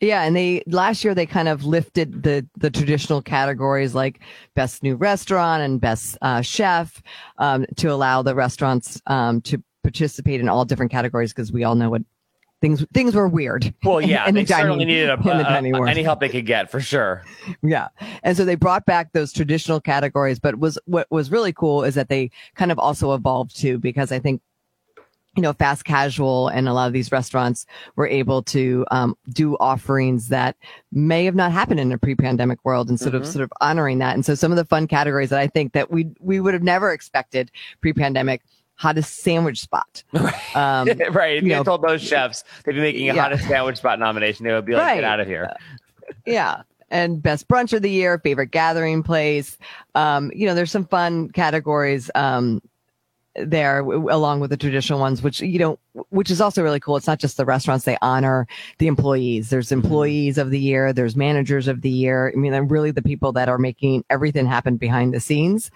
Yeah, 0.00 0.22
and 0.22 0.36
they 0.36 0.62
last 0.66 1.04
year 1.04 1.14
they 1.14 1.26
kind 1.26 1.48
of 1.48 1.64
lifted 1.64 2.22
the 2.22 2.46
the 2.58 2.70
traditional 2.70 3.22
categories 3.22 3.94
like 3.94 4.20
best 4.54 4.82
new 4.82 4.94
restaurant 4.96 5.62
and 5.62 5.80
best 5.80 6.18
uh, 6.22 6.42
chef 6.42 7.02
um, 7.38 7.64
to 7.76 7.88
allow 7.88 8.22
the 8.22 8.34
restaurants 8.34 9.00
um, 9.06 9.40
to 9.42 9.62
participate 9.82 10.40
in 10.40 10.48
all 10.48 10.64
different 10.64 10.92
categories 10.92 11.32
because 11.32 11.50
we 11.52 11.64
all 11.64 11.74
know 11.74 11.90
what 11.90 12.02
things 12.60 12.84
things 12.92 13.14
were 13.14 13.28
weird. 13.28 13.72
Well, 13.84 14.00
yeah, 14.00 14.28
in 14.28 14.34
they 14.34 14.42
the 14.42 14.48
dining- 14.48 14.64
certainly 14.66 14.84
needed 14.84 15.10
a, 15.10 15.14
in 15.14 15.22
the 15.22 15.40
a- 15.40 15.42
dining 15.42 15.74
a- 15.74 15.78
world. 15.78 15.90
any 15.90 16.02
help 16.02 16.20
they 16.20 16.28
could 16.28 16.46
get 16.46 16.70
for 16.70 16.80
sure. 16.80 17.22
Yeah. 17.62 17.88
And 18.22 18.36
so 18.36 18.44
they 18.44 18.54
brought 18.54 18.86
back 18.86 19.12
those 19.12 19.32
traditional 19.32 19.80
categories, 19.80 20.38
but 20.38 20.58
was 20.58 20.78
what 20.86 21.10
was 21.10 21.30
really 21.30 21.52
cool 21.52 21.84
is 21.84 21.94
that 21.94 22.08
they 22.08 22.30
kind 22.54 22.70
of 22.72 22.78
also 22.78 23.12
evolved 23.14 23.56
too, 23.56 23.78
because 23.78 24.12
I 24.12 24.18
think, 24.18 24.40
you 25.36 25.42
know, 25.42 25.52
fast 25.52 25.84
casual 25.84 26.48
and 26.48 26.68
a 26.68 26.72
lot 26.72 26.86
of 26.86 26.92
these 26.92 27.10
restaurants 27.10 27.66
were 27.96 28.06
able 28.06 28.42
to 28.42 28.84
um, 28.90 29.16
do 29.32 29.56
offerings 29.58 30.28
that 30.28 30.56
may 30.92 31.24
have 31.24 31.34
not 31.34 31.50
happened 31.52 31.80
in 31.80 31.90
a 31.92 31.98
pre-pandemic 31.98 32.64
world 32.64 32.88
and 32.88 33.00
sort 33.00 33.14
of 33.14 33.22
Mhm. 33.22 33.26
sort 33.26 33.42
of 33.42 33.52
honoring 33.60 33.98
that. 33.98 34.14
And 34.14 34.24
so 34.24 34.34
some 34.34 34.52
of 34.52 34.56
the 34.56 34.64
fun 34.64 34.86
categories 34.86 35.30
that 35.30 35.40
I 35.40 35.46
think 35.46 35.72
that 35.72 35.90
we 35.90 36.06
we 36.20 36.40
would 36.40 36.54
have 36.54 36.62
never 36.62 36.92
expected 36.92 37.50
pre-pandemic 37.80 38.42
hottest 38.76 39.18
sandwich 39.20 39.60
spot. 39.60 40.02
Um, 40.54 40.88
right. 41.10 41.42
You 41.42 41.48
you, 41.48 41.54
know, 41.56 41.64
told 41.64 41.82
those 41.82 42.00
chefs 42.00 42.44
they'd 42.64 42.72
be 42.74 42.80
making 42.80 43.10
a 43.10 43.14
Yeah. 43.14 43.22
hottest 43.22 43.48
sandwich 43.48 43.78
spot 43.78 43.98
nomination, 43.98 44.44
they 44.46 44.52
would 44.52 44.64
be 44.64 44.74
like, 44.74 44.82
Right. 44.86 44.94
get 44.96 45.04
out 45.04 45.18
of 45.20 45.26
here. 45.26 45.50
yeah 46.26 46.62
and 46.90 47.22
best 47.22 47.48
brunch 47.48 47.72
of 47.72 47.80
the 47.82 47.90
year 47.90 48.18
favorite 48.18 48.50
gathering 48.50 49.02
place 49.02 49.56
um 49.94 50.30
you 50.34 50.46
know 50.46 50.54
there's 50.54 50.70
some 50.70 50.84
fun 50.86 51.30
categories 51.30 52.10
um 52.14 52.60
there 53.36 53.80
w- 53.80 54.08
along 54.10 54.40
with 54.40 54.50
the 54.50 54.56
traditional 54.56 54.98
ones 55.00 55.22
which 55.22 55.40
you 55.40 55.58
know 55.58 55.78
which 56.10 56.30
is 56.30 56.40
also 56.40 56.62
really 56.62 56.80
cool. 56.80 56.96
It's 56.96 57.06
not 57.06 57.20
just 57.20 57.36
the 57.36 57.44
restaurants 57.44 57.84
they 57.84 57.96
honor 58.02 58.48
the 58.78 58.88
employees. 58.88 59.50
There's 59.50 59.70
employees 59.70 60.38
of 60.38 60.50
the 60.50 60.58
year 60.58 60.92
there's 60.92 61.16
managers 61.16 61.68
of 61.68 61.82
the 61.82 61.90
year. 61.90 62.32
I 62.34 62.38
mean 62.38 62.52
they're 62.52 62.64
really 62.64 62.90
the 62.90 63.02
people 63.02 63.32
that 63.32 63.48
are 63.48 63.58
making 63.58 64.04
everything 64.10 64.46
happen 64.46 64.76
behind 64.76 65.14
the 65.14 65.20
scenes. 65.20 65.70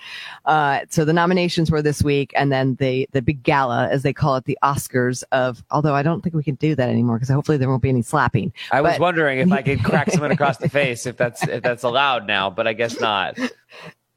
Uh 0.45 0.81
so 0.89 1.05
the 1.05 1.13
nominations 1.13 1.71
were 1.71 1.83
this 1.83 2.03
week 2.03 2.33
and 2.37 2.51
then 2.53 2.77
the 2.77 3.09
the 3.13 3.23
big 3.23 3.43
gala 3.43 3.89
as 3.89 4.03
they 4.03 4.13
call 4.13 4.37
it 4.37 4.45
the 4.45 4.59
oscars 4.63 5.23
of 5.33 5.63
although 5.71 5.95
i 5.95 6.03
don't 6.03 6.23
think 6.23 6.35
we 6.35 6.43
can 6.43 6.57
do 6.57 6.75
that 6.75 6.89
anymore 6.89 7.17
because 7.17 7.29
hopefully 7.29 7.59
there 7.59 7.69
won't 7.69 7.83
be 7.83 7.89
any 7.89 8.03
slapping. 8.03 8.53
I 8.73 8.81
was 8.81 8.99
wondering 8.99 9.39
if 9.39 9.53
I 9.53 9.63
could 9.63 9.83
crack 9.85 10.11
someone 10.11 10.33
across 10.33 10.59
the 10.59 10.69
face 10.69 11.07
if 11.07 11.17
that's 11.17 11.47
if 11.47 11.63
that's 11.63 11.83
allowed 11.83 12.27
now, 12.27 12.51
but 12.51 12.67
I 12.67 12.73
guess 12.73 13.01
not. 13.01 13.39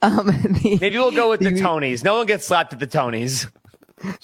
Um 0.02 0.28
the, 0.62 0.78
Maybe 0.82 0.98
we'll 0.98 1.12
go 1.12 1.30
with 1.30 1.40
the 1.42 1.52
You- 1.54 1.62
Tonys. 1.64 2.04
No 2.04 2.16
one 2.18 2.26
gets 2.26 2.46
slapped 2.48 2.74
at 2.74 2.80
the 2.80 2.88
Tonys. 2.88 3.50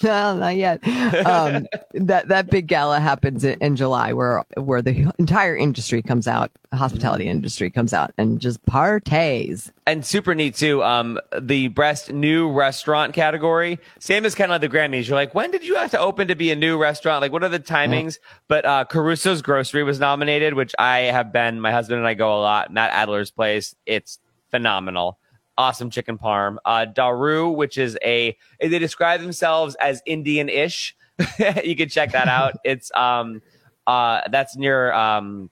No, 0.02 0.36
not 0.36 0.56
yet. 0.56 0.80
Um, 1.24 1.68
that 1.92 2.26
that 2.26 2.50
big 2.50 2.66
gala 2.66 2.98
happens 2.98 3.44
in, 3.44 3.60
in 3.60 3.76
July, 3.76 4.12
where 4.12 4.44
where 4.56 4.82
the 4.82 5.12
entire 5.20 5.56
industry 5.56 6.02
comes 6.02 6.26
out, 6.26 6.50
hospitality 6.72 7.28
industry 7.28 7.70
comes 7.70 7.92
out 7.94 8.10
and 8.18 8.40
just 8.40 8.60
partays. 8.66 9.70
And 9.86 10.04
super 10.04 10.34
neat 10.34 10.56
too. 10.56 10.82
Um, 10.82 11.20
the 11.40 11.68
best 11.68 12.12
new 12.12 12.50
restaurant 12.50 13.14
category, 13.14 13.78
same 14.00 14.26
as 14.26 14.34
kind 14.34 14.50
of 14.50 14.60
like 14.60 14.68
the 14.68 14.76
Grammys. 14.76 15.06
You're 15.06 15.14
like, 15.14 15.32
when 15.32 15.52
did 15.52 15.64
you 15.64 15.76
have 15.76 15.92
to 15.92 16.00
open 16.00 16.26
to 16.26 16.34
be 16.34 16.50
a 16.50 16.56
new 16.56 16.76
restaurant? 16.76 17.20
Like, 17.22 17.30
what 17.30 17.44
are 17.44 17.48
the 17.48 17.60
timings? 17.60 18.18
But 18.48 18.64
uh, 18.64 18.84
Caruso's 18.84 19.42
Grocery 19.42 19.84
was 19.84 20.00
nominated, 20.00 20.54
which 20.54 20.74
I 20.76 21.02
have 21.02 21.32
been. 21.32 21.60
My 21.60 21.70
husband 21.70 21.98
and 21.98 22.08
I 22.08 22.14
go 22.14 22.36
a 22.36 22.42
lot. 22.42 22.72
Matt 22.72 22.90
Adler's 22.90 23.30
place. 23.30 23.76
It's 23.86 24.18
phenomenal. 24.50 25.20
Awesome 25.58 25.90
chicken 25.90 26.18
parm. 26.18 26.58
Uh, 26.64 26.84
Daru, 26.84 27.50
which 27.50 27.78
is 27.78 27.98
a 28.04 28.38
they 28.60 28.78
describe 28.78 29.20
themselves 29.20 29.74
as 29.80 30.00
Indian-ish. 30.06 30.96
you 31.64 31.74
can 31.74 31.88
check 31.88 32.12
that 32.12 32.28
out. 32.28 32.54
it's 32.64 32.92
um, 32.94 33.42
uh, 33.84 34.20
that's 34.30 34.56
near 34.56 34.92
um, 34.92 35.50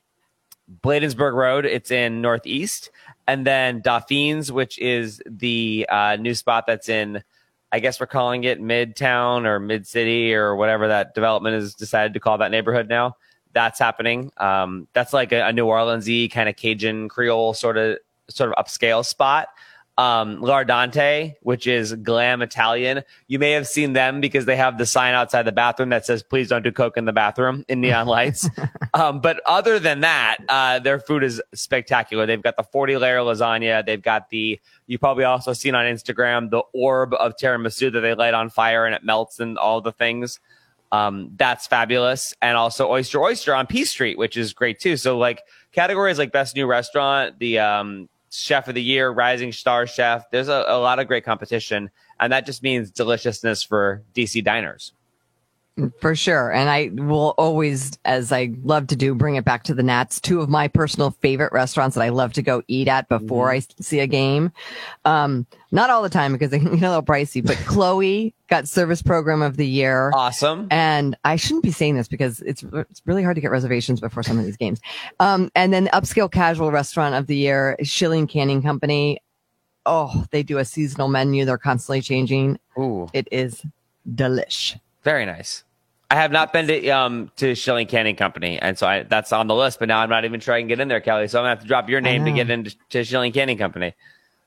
Bladensburg 0.81 1.33
Road. 1.33 1.65
It's 1.65 1.91
in 1.91 2.21
Northeast, 2.21 2.89
and 3.27 3.45
then 3.45 3.81
Dauphines, 3.81 4.49
which 4.49 4.79
is 4.79 5.21
the 5.25 5.85
uh, 5.89 6.15
new 6.15 6.33
spot 6.33 6.65
that's 6.67 6.87
in. 6.87 7.21
I 7.73 7.81
guess 7.81 7.99
we're 7.99 8.07
calling 8.07 8.45
it 8.45 8.61
Midtown 8.61 9.45
or 9.45 9.59
Mid 9.59 9.85
City 9.85 10.33
or 10.33 10.55
whatever 10.55 10.87
that 10.87 11.15
development 11.15 11.55
has 11.55 11.73
decided 11.73 12.13
to 12.13 12.21
call 12.21 12.37
that 12.37 12.49
neighborhood 12.49 12.87
now. 12.87 13.17
That's 13.51 13.77
happening. 13.77 14.31
Um, 14.37 14.87
that's 14.93 15.11
like 15.11 15.33
a, 15.33 15.47
a 15.47 15.51
New 15.51 15.65
Orleansy 15.65 16.31
kind 16.31 16.47
of 16.47 16.55
Cajun 16.55 17.09
Creole 17.09 17.53
sort 17.53 17.77
of 17.77 17.97
sort 18.29 18.53
of 18.53 18.65
upscale 18.65 19.05
spot 19.05 19.49
um, 19.97 20.39
L'Ardente, 20.41 21.35
which 21.41 21.65
is 21.65 21.93
glam 21.95 22.41
Italian. 22.41 23.03
You 23.27 23.39
may 23.39 23.51
have 23.51 23.67
seen 23.67 23.93
them 23.93 24.21
because 24.21 24.45
they 24.45 24.55
have 24.55 24.77
the 24.77 24.85
sign 24.85 25.15
outside 25.15 25.43
the 25.43 25.51
bathroom 25.51 25.89
that 25.89 26.05
says, 26.05 26.21
please 26.21 26.49
don't 26.49 26.63
do 26.63 26.71
coke 26.71 26.97
in 26.97 27.05
the 27.05 27.13
bathroom 27.13 27.65
in 27.67 27.81
neon 27.81 28.05
lights. 28.07 28.47
um, 28.93 29.21
but 29.21 29.41
other 29.45 29.79
than 29.79 30.01
that, 30.01 30.37
uh, 30.49 30.79
their 30.79 30.99
food 30.99 31.23
is 31.23 31.41
spectacular. 31.53 32.27
They've 32.27 32.41
got 32.41 32.57
the 32.57 32.63
40 32.63 32.97
layer 32.97 33.19
lasagna. 33.19 33.83
They've 33.83 34.01
got 34.01 34.29
the, 34.29 34.59
you 34.85 34.99
probably 34.99 35.23
also 35.23 35.53
seen 35.53 35.73
on 35.73 35.85
Instagram, 35.85 36.51
the 36.51 36.61
orb 36.73 37.15
of 37.15 37.35
tiramisu 37.35 37.91
that 37.93 38.01
they 38.01 38.13
light 38.13 38.35
on 38.35 38.49
fire 38.49 38.85
and 38.85 38.93
it 38.93 39.03
melts 39.03 39.39
and 39.39 39.57
all 39.57 39.81
the 39.81 39.91
things. 39.91 40.39
Um, 40.91 41.31
that's 41.35 41.65
fabulous. 41.65 42.35
And 42.41 42.55
also 42.55 42.89
Oyster 42.89 43.19
Oyster 43.21 43.53
on 43.53 43.65
P 43.65 43.83
Street, 43.83 44.17
which 44.17 44.37
is 44.37 44.53
great 44.53 44.79
too. 44.79 44.95
So 44.95 45.17
like 45.17 45.41
categories 45.71 46.17
like 46.19 46.31
best 46.31 46.55
new 46.55 46.67
restaurant, 46.67 47.39
the, 47.39 47.59
um, 47.59 48.07
chef 48.31 48.67
of 48.67 48.75
the 48.75 48.81
year, 48.81 49.09
rising 49.09 49.51
star 49.51 49.87
chef. 49.87 50.29
There's 50.31 50.49
a, 50.49 50.65
a 50.67 50.79
lot 50.79 50.99
of 50.99 51.07
great 51.07 51.23
competition, 51.23 51.89
and 52.19 52.31
that 52.33 52.45
just 52.45 52.63
means 52.63 52.91
deliciousness 52.91 53.63
for 53.63 54.03
DC 54.13 54.43
diners. 54.43 54.93
For 55.99 56.15
sure. 56.15 56.51
And 56.51 56.69
I 56.69 56.89
will 56.93 57.35
always, 57.37 57.99
as 58.03 58.31
I 58.31 58.51
love 58.63 58.87
to 58.87 58.95
do, 58.95 59.13
bring 59.13 59.35
it 59.35 59.45
back 59.45 59.63
to 59.65 59.73
the 59.75 59.83
Nats. 59.83 60.19
Two 60.19 60.41
of 60.41 60.49
my 60.49 60.67
personal 60.67 61.11
favorite 61.11 61.53
restaurants 61.53 61.95
that 61.95 62.01
I 62.01 62.09
love 62.09 62.33
to 62.33 62.41
go 62.41 62.63
eat 62.67 62.87
at 62.87 63.07
before 63.09 63.51
I 63.51 63.59
see 63.79 63.99
a 63.99 64.07
game. 64.07 64.51
Um, 65.05 65.45
not 65.71 65.89
all 65.89 66.01
the 66.01 66.09
time 66.09 66.33
because 66.33 66.49
they 66.51 66.59
can 66.59 66.71
get 66.77 66.83
a 66.83 66.89
little 66.89 67.03
pricey, 67.03 67.45
but 67.45 67.57
Chloe 67.65 68.33
got 68.49 68.67
service 68.67 69.01
program 69.01 69.41
of 69.41 69.55
the 69.57 69.67
year. 69.67 70.11
Awesome. 70.15 70.67
And 70.71 71.15
I 71.23 71.35
shouldn't 71.35 71.63
be 71.63 71.71
saying 71.71 71.95
this 71.95 72.07
because 72.07 72.39
it's 72.41 72.63
it's 72.73 73.01
really 73.05 73.21
hard 73.23 73.35
to 73.35 73.41
get 73.41 73.51
reservations 73.51 73.99
before 73.99 74.23
some 74.23 74.39
of 74.39 74.45
these 74.45 74.57
games. 74.57 74.79
Um, 75.19 75.51
and 75.55 75.71
then 75.71 75.87
upscale 75.93 76.31
casual 76.31 76.71
restaurant 76.71 77.13
of 77.13 77.27
the 77.27 77.35
year, 77.35 77.75
Shilling 77.83 78.25
Canning 78.27 78.61
Company. 78.63 79.21
Oh, 79.85 80.25
they 80.31 80.43
do 80.43 80.57
a 80.57 80.65
seasonal 80.65 81.07
menu. 81.07 81.45
They're 81.45 81.57
constantly 81.57 82.01
changing. 82.01 82.59
Ooh, 82.79 83.07
It 83.13 83.27
is 83.31 83.63
delish. 84.09 84.79
very 85.03 85.25
nice. 85.25 85.63
I 86.09 86.15
have 86.15 86.31
not 86.31 86.53
been 86.53 86.67
to 86.67 86.89
um 86.89 87.31
to 87.37 87.53
Shilling 87.53 87.87
Canning 87.87 88.15
Company, 88.15 88.59
and 88.59 88.77
so 88.77 88.87
I, 88.87 89.03
that's 89.03 89.33
on 89.33 89.47
the 89.47 89.55
list. 89.55 89.79
But 89.79 89.89
now 89.89 89.99
I'm 89.99 90.09
not 90.09 90.23
even 90.25 90.39
sure 90.39 90.53
I 90.53 90.61
can 90.61 90.67
get 90.67 90.79
in 90.79 90.87
there, 90.87 91.01
Kelly. 91.01 91.27
So 91.27 91.39
I'm 91.39 91.43
gonna 91.43 91.49
have 91.49 91.61
to 91.61 91.67
drop 91.67 91.89
your 91.89 92.01
name 92.01 92.23
to 92.25 92.31
get 92.31 92.49
into 92.49 92.75
to 92.89 93.03
Shilling 93.03 93.33
Canning 93.33 93.57
Company. 93.57 93.93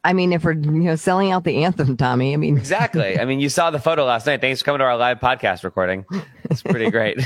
I 0.02 0.14
mean, 0.14 0.32
if 0.32 0.44
we're 0.44 0.52
you 0.52 0.70
know 0.70 0.96
selling 0.96 1.30
out 1.30 1.44
the 1.44 1.64
anthem, 1.64 1.96
Tommy. 1.96 2.32
I 2.32 2.36
mean, 2.36 2.56
Exactly. 2.56 3.18
I 3.18 3.26
mean, 3.26 3.40
you 3.40 3.50
saw 3.50 3.70
the 3.70 3.78
photo 3.78 4.04
last 4.04 4.26
night. 4.26 4.40
Thanks 4.40 4.60
for 4.60 4.64
coming 4.64 4.78
to 4.78 4.84
our 4.84 4.96
live 4.96 5.20
podcast 5.20 5.62
recording. 5.62 6.06
It's 6.44 6.62
pretty 6.62 6.90
great. 6.90 7.20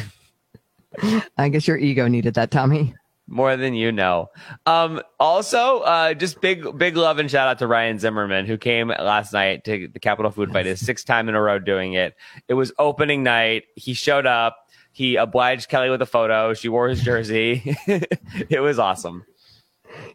I 1.39 1.49
guess 1.49 1.69
your 1.69 1.77
ego 1.77 2.09
needed 2.09 2.35
that, 2.35 2.51
Tommy. 2.51 2.95
More 3.27 3.57
than 3.57 3.73
you 3.73 3.91
know. 3.91 4.29
Um, 4.67 5.01
also, 5.19 5.81
uh, 5.81 6.13
just 6.13 6.43
big, 6.43 6.77
big 6.77 6.97
love 6.97 7.19
and 7.19 7.31
shout 7.31 7.49
out 7.49 7.59
to 7.61 7.67
Ryan 7.67 7.99
Zimmerman, 7.99 8.45
who 8.45 8.59
came 8.59 8.89
last 8.89 9.33
night 9.33 9.65
to 9.65 9.89
the 9.89 9.99
Capital 9.99 10.31
Food 10.31 10.53
Fight, 10.53 10.67
his 10.67 10.85
sixth 10.85 11.07
time 11.07 11.29
in 11.29 11.35
a 11.35 11.41
row 11.41 11.59
doing 11.59 11.95
it. 11.95 12.15
It 12.49 12.55
was 12.55 12.73
opening 12.79 13.23
night. 13.23 13.65
He 13.77 13.95
showed 13.95 14.27
up. 14.27 14.59
He 14.93 15.17
obliged 15.17 15.69
Kelly 15.69 15.91
with 15.91 16.03
a 16.03 16.07
photo. 16.07 16.55
She 16.55 16.69
wore 16.69 16.89
his 16.89 17.03
jersey. 17.03 17.77
it 17.87 18.63
was 18.63 18.79
awesome. 18.79 19.25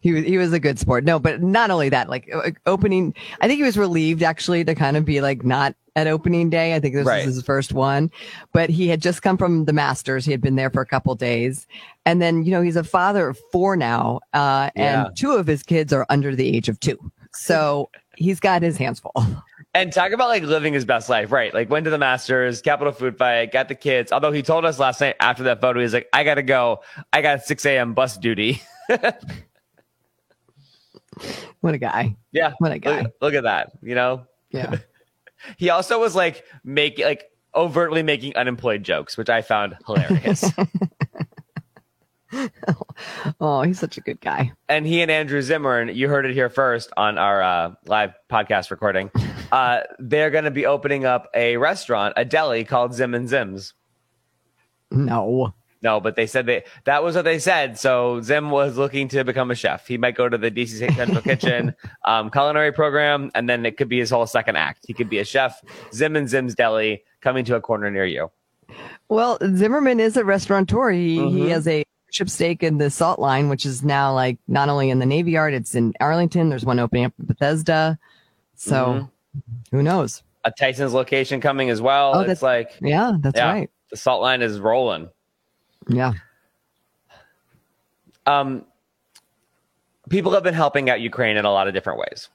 He 0.02 0.14
was 0.14 0.24
he 0.24 0.38
was 0.38 0.54
a 0.54 0.60
good 0.60 0.80
sport. 0.80 1.04
No, 1.04 1.20
but 1.20 1.42
not 1.42 1.72
only 1.72 1.90
that, 1.90 2.10
like 2.10 2.30
uh, 2.34 2.52
opening. 2.66 3.14
I 3.42 3.48
think 3.48 3.58
he 3.58 3.64
was 3.64 3.78
relieved 3.78 4.24
actually 4.24 4.64
to 4.66 4.76
kind 4.76 4.98
of 4.98 5.06
be 5.06 5.22
like 5.22 5.44
not 5.44 5.76
at 6.00 6.08
opening 6.08 6.50
day. 6.50 6.74
I 6.76 6.80
think 6.80 6.96
this 6.96 7.06
Right. 7.06 7.26
was 7.26 7.36
his 7.36 7.44
first 7.44 7.74
one, 7.74 8.10
but 8.54 8.70
he 8.70 8.88
had 8.88 9.02
just 9.02 9.22
come 9.22 9.38
from 9.38 9.66
the 9.66 9.74
Masters. 9.74 10.26
He 10.26 10.32
had 10.32 10.42
been 10.42 10.56
there 10.56 10.70
for 10.70 10.82
a 10.82 10.86
couple 10.86 11.14
days, 11.16 11.68
and 12.06 12.22
then 12.22 12.44
you 12.44 12.52
know 12.52 12.62
he's 12.62 12.76
a 12.76 12.84
father 12.84 13.30
of 13.30 13.40
four 13.52 13.76
now, 13.76 14.20
uh, 14.34 14.70
Yeah. 14.76 15.06
and 15.08 15.16
two 15.18 15.34
of 15.34 15.46
his 15.48 15.64
kids 15.64 15.92
are 15.94 16.06
under 16.10 16.36
the 16.36 16.56
age 16.56 16.70
of 16.70 16.80
two. 16.80 16.98
So 17.34 17.90
he's 18.16 18.40
got 18.40 18.62
his 18.64 18.78
hands 18.78 19.00
full. 19.00 19.14
And 19.76 19.94
talk 19.94 20.12
about 20.14 20.30
like 20.30 20.42
living 20.42 20.74
his 20.74 20.84
best 20.84 21.10
life, 21.10 21.32
right? 21.32 21.54
Like 21.54 21.70
went 21.70 21.84
to 21.86 21.92
the 21.92 22.00
Masters, 22.00 22.60
Capital 22.60 22.92
Food 22.92 23.20
Fight, 23.20 23.52
got 23.52 23.68
the 23.68 23.76
kids. 23.76 24.12
Although 24.12 24.32
he 24.32 24.42
told 24.42 24.66
us 24.66 24.80
last 24.80 25.00
night 25.00 25.16
after 25.20 25.44
that 25.44 25.62
photo, 25.62 25.80
he's 25.80 25.94
like, 25.94 26.08
I 26.12 26.24
gotta 26.24 26.42
go. 26.42 26.82
I 27.14 27.22
got 27.22 27.44
6 27.44 27.64
a.m. 27.68 27.94
bus 27.94 28.18
duty. 28.18 28.62
What 31.62 31.74
a 31.74 31.78
guy! 31.78 32.16
yeah. 32.32 32.54
What 32.60 32.72
a 32.72 32.80
guy. 32.80 33.02
Look, 33.02 33.14
look 33.22 33.34
at 33.34 33.44
that. 33.44 33.74
You 33.82 33.94
know? 33.96 34.26
Yeah. 34.52 34.78
He 35.58 35.70
also 35.70 36.00
was 36.00 36.16
like 36.16 36.44
making 36.64 37.06
like 37.06 37.26
overtly 37.56 38.04
making 38.04 38.36
unemployed 38.36 38.84
jokes, 38.84 39.18
which 39.18 39.30
I 39.30 39.42
found 39.42 39.76
hilarious. 39.86 40.46
Oh, 43.42 43.64
he's 43.64 43.80
such 43.80 43.98
a 43.98 44.02
good 44.02 44.22
guy. 44.22 44.52
and 44.68 44.86
he 44.86 45.02
and 45.02 45.10
Andrew 45.10 45.42
Zimmern, 45.42 45.88
you 45.96 46.08
heard 46.08 46.28
it 46.28 46.34
here 46.34 46.50
first 46.50 46.92
on 46.96 47.18
our 47.18 47.42
uh, 47.42 47.72
live 47.88 48.14
podcast 48.32 48.72
recording. 48.72 49.10
Uh, 49.52 49.82
they're 49.98 50.30
going 50.30 50.44
to 50.44 50.52
be 50.52 50.68
opening 50.68 51.06
up 51.06 51.28
a 51.34 51.58
restaurant, 51.58 52.14
a 52.18 52.24
deli 52.24 52.64
called 52.64 52.94
Zim 52.94 53.16
and 53.16 53.28
Zims. 53.28 53.74
No. 54.92 55.56
No, 55.82 56.00
but 56.02 56.16
they 56.18 56.28
said 56.28 56.46
they 56.46 56.64
that 56.84 57.04
was 57.04 57.16
what 57.16 57.24
they 57.26 57.40
said. 57.40 57.80
So 57.80 58.20
Zim 58.22 58.50
was 58.52 58.78
looking 58.78 59.08
to 59.10 59.24
become 59.24 59.50
a 59.50 59.56
chef. 59.56 59.88
He 59.88 59.98
might 59.98 60.16
go 60.16 60.28
to 60.28 60.38
the 60.38 60.52
DC 60.52 60.94
Central 60.96 61.22
Kitchen 61.22 61.74
um, 62.06 62.30
culinary 62.30 62.74
program, 62.74 63.32
and 63.34 63.50
then 63.50 63.66
it 63.66 63.78
could 63.78 63.88
be 63.88 64.00
his 64.00 64.10
whole 64.10 64.28
second 64.28 64.58
act. 64.58 64.84
He 64.88 64.94
could 64.94 65.10
be 65.10 65.20
a 65.20 65.26
chef. 65.26 65.62
Zim 65.94 66.16
and 66.18 66.28
Zim's 66.28 66.54
Deli 66.56 67.04
coming 67.22 67.46
to 67.46 67.56
a 67.56 67.62
corner 67.62 67.90
near 67.90 68.06
you. 68.06 68.30
Well, 69.08 69.38
Zimmerman 69.56 70.00
is 70.02 70.18
a 70.18 70.26
restaurateur. 70.26 70.92
He 70.92 71.18
Mhm. 71.18 71.32
he 71.32 71.50
has 71.50 71.68
a 71.68 71.84
ship 72.12 72.30
steak 72.30 72.62
in 72.64 72.78
the 72.78 72.90
Salt 72.90 73.20
Line, 73.20 73.48
which 73.50 73.66
is 73.66 73.82
now 73.84 74.14
like 74.14 74.38
not 74.48 74.68
only 74.68 74.90
in 74.90 75.00
the 75.00 75.06
Navy 75.06 75.32
Yard, 75.32 75.54
it's 75.54 75.76
in 75.76 75.94
Arlington. 76.02 76.50
There's 76.50 76.66
one 76.66 76.80
opening 76.80 77.06
up 77.06 77.14
in 77.20 77.26
Bethesda. 77.26 77.98
So 78.56 78.76
Mhm. 78.76 79.10
who 79.72 79.84
knows? 79.84 80.24
A 80.44 80.52
Tyson's 80.52 80.94
location 80.94 81.40
coming 81.40 81.70
as 81.70 81.82
well. 81.82 82.12
Oh, 82.16 82.20
it's 82.22 82.28
that's- 82.28 82.42
like 82.42 82.72
Yeah, 82.82 83.14
that's 83.20 83.38
yeah, 83.38 83.52
right. 83.52 83.70
the 83.92 83.98
salt 83.98 84.22
line 84.22 84.42
is 84.42 84.60
rolling. 84.60 85.10
Yeah. 85.90 86.14
um, 88.26 88.66
people 90.10 90.32
have 90.34 90.44
been 90.44 90.54
helping 90.54 90.90
out 90.90 91.02
Ukraine 91.02 91.38
in 91.38 91.46
a 91.46 91.52
lot 91.52 91.68
of 91.68 91.74
different 91.74 92.00
ways. 92.00 92.30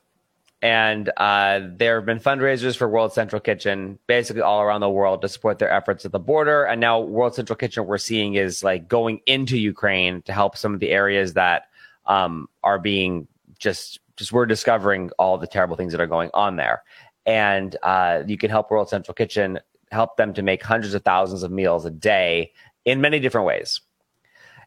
And 0.62 1.11
uh, 1.19 1.61
there 1.77 1.97
have 1.97 2.07
been 2.07 2.21
fundraisers 2.21 2.75
for 2.75 2.88
World 2.88 3.12
Central 3.12 3.38
Kitchen 3.38 3.99
basically 4.07 4.40
all 4.40 4.62
around 4.62 4.81
the 4.81 4.88
world 4.88 5.21
to 5.21 5.29
support 5.29 5.59
their 5.59 5.71
efforts 5.71 6.07
at 6.07 6.12
the 6.12 6.19
border. 6.19 6.64
And 6.64 6.81
now 6.81 7.01
World 7.01 7.35
Central 7.35 7.57
Kitchen, 7.57 7.85
we're 7.85 7.99
seeing 7.99 8.35
is 8.35 8.64
like 8.64 8.88
going 8.88 9.21
into 9.27 9.59
Ukraine 9.59 10.23
to 10.23 10.33
help 10.33 10.57
some 10.57 10.73
of 10.73 10.81
the 10.81 10.90
areas 10.90 11.35
that 11.35 11.69
um, 12.07 12.49
are 12.62 12.79
being 12.79 13.29
just, 13.59 14.01
just 14.17 14.33
we're 14.33 14.47
discovering 14.47 15.11
all 15.19 15.37
the 15.37 15.47
terrible 15.47 15.77
things 15.77 15.93
that 15.93 16.01
are 16.01 16.07
going 16.07 16.31
on 16.33 16.57
there. 16.57 16.83
And 17.27 17.77
uh, 17.83 18.23
you 18.27 18.38
can 18.38 18.49
help 18.49 18.71
World 18.71 18.88
Central 18.88 19.14
Kitchen 19.14 19.61
help 19.93 20.17
them 20.17 20.33
to 20.33 20.43
make 20.43 20.62
hundreds 20.62 20.95
of 20.95 21.03
thousands 21.03 21.43
of 21.43 21.51
meals 21.51 21.85
a 21.85 21.90
day 21.90 22.53
in 22.85 23.01
many 23.01 23.20
different 23.20 23.47
ways. 23.47 23.81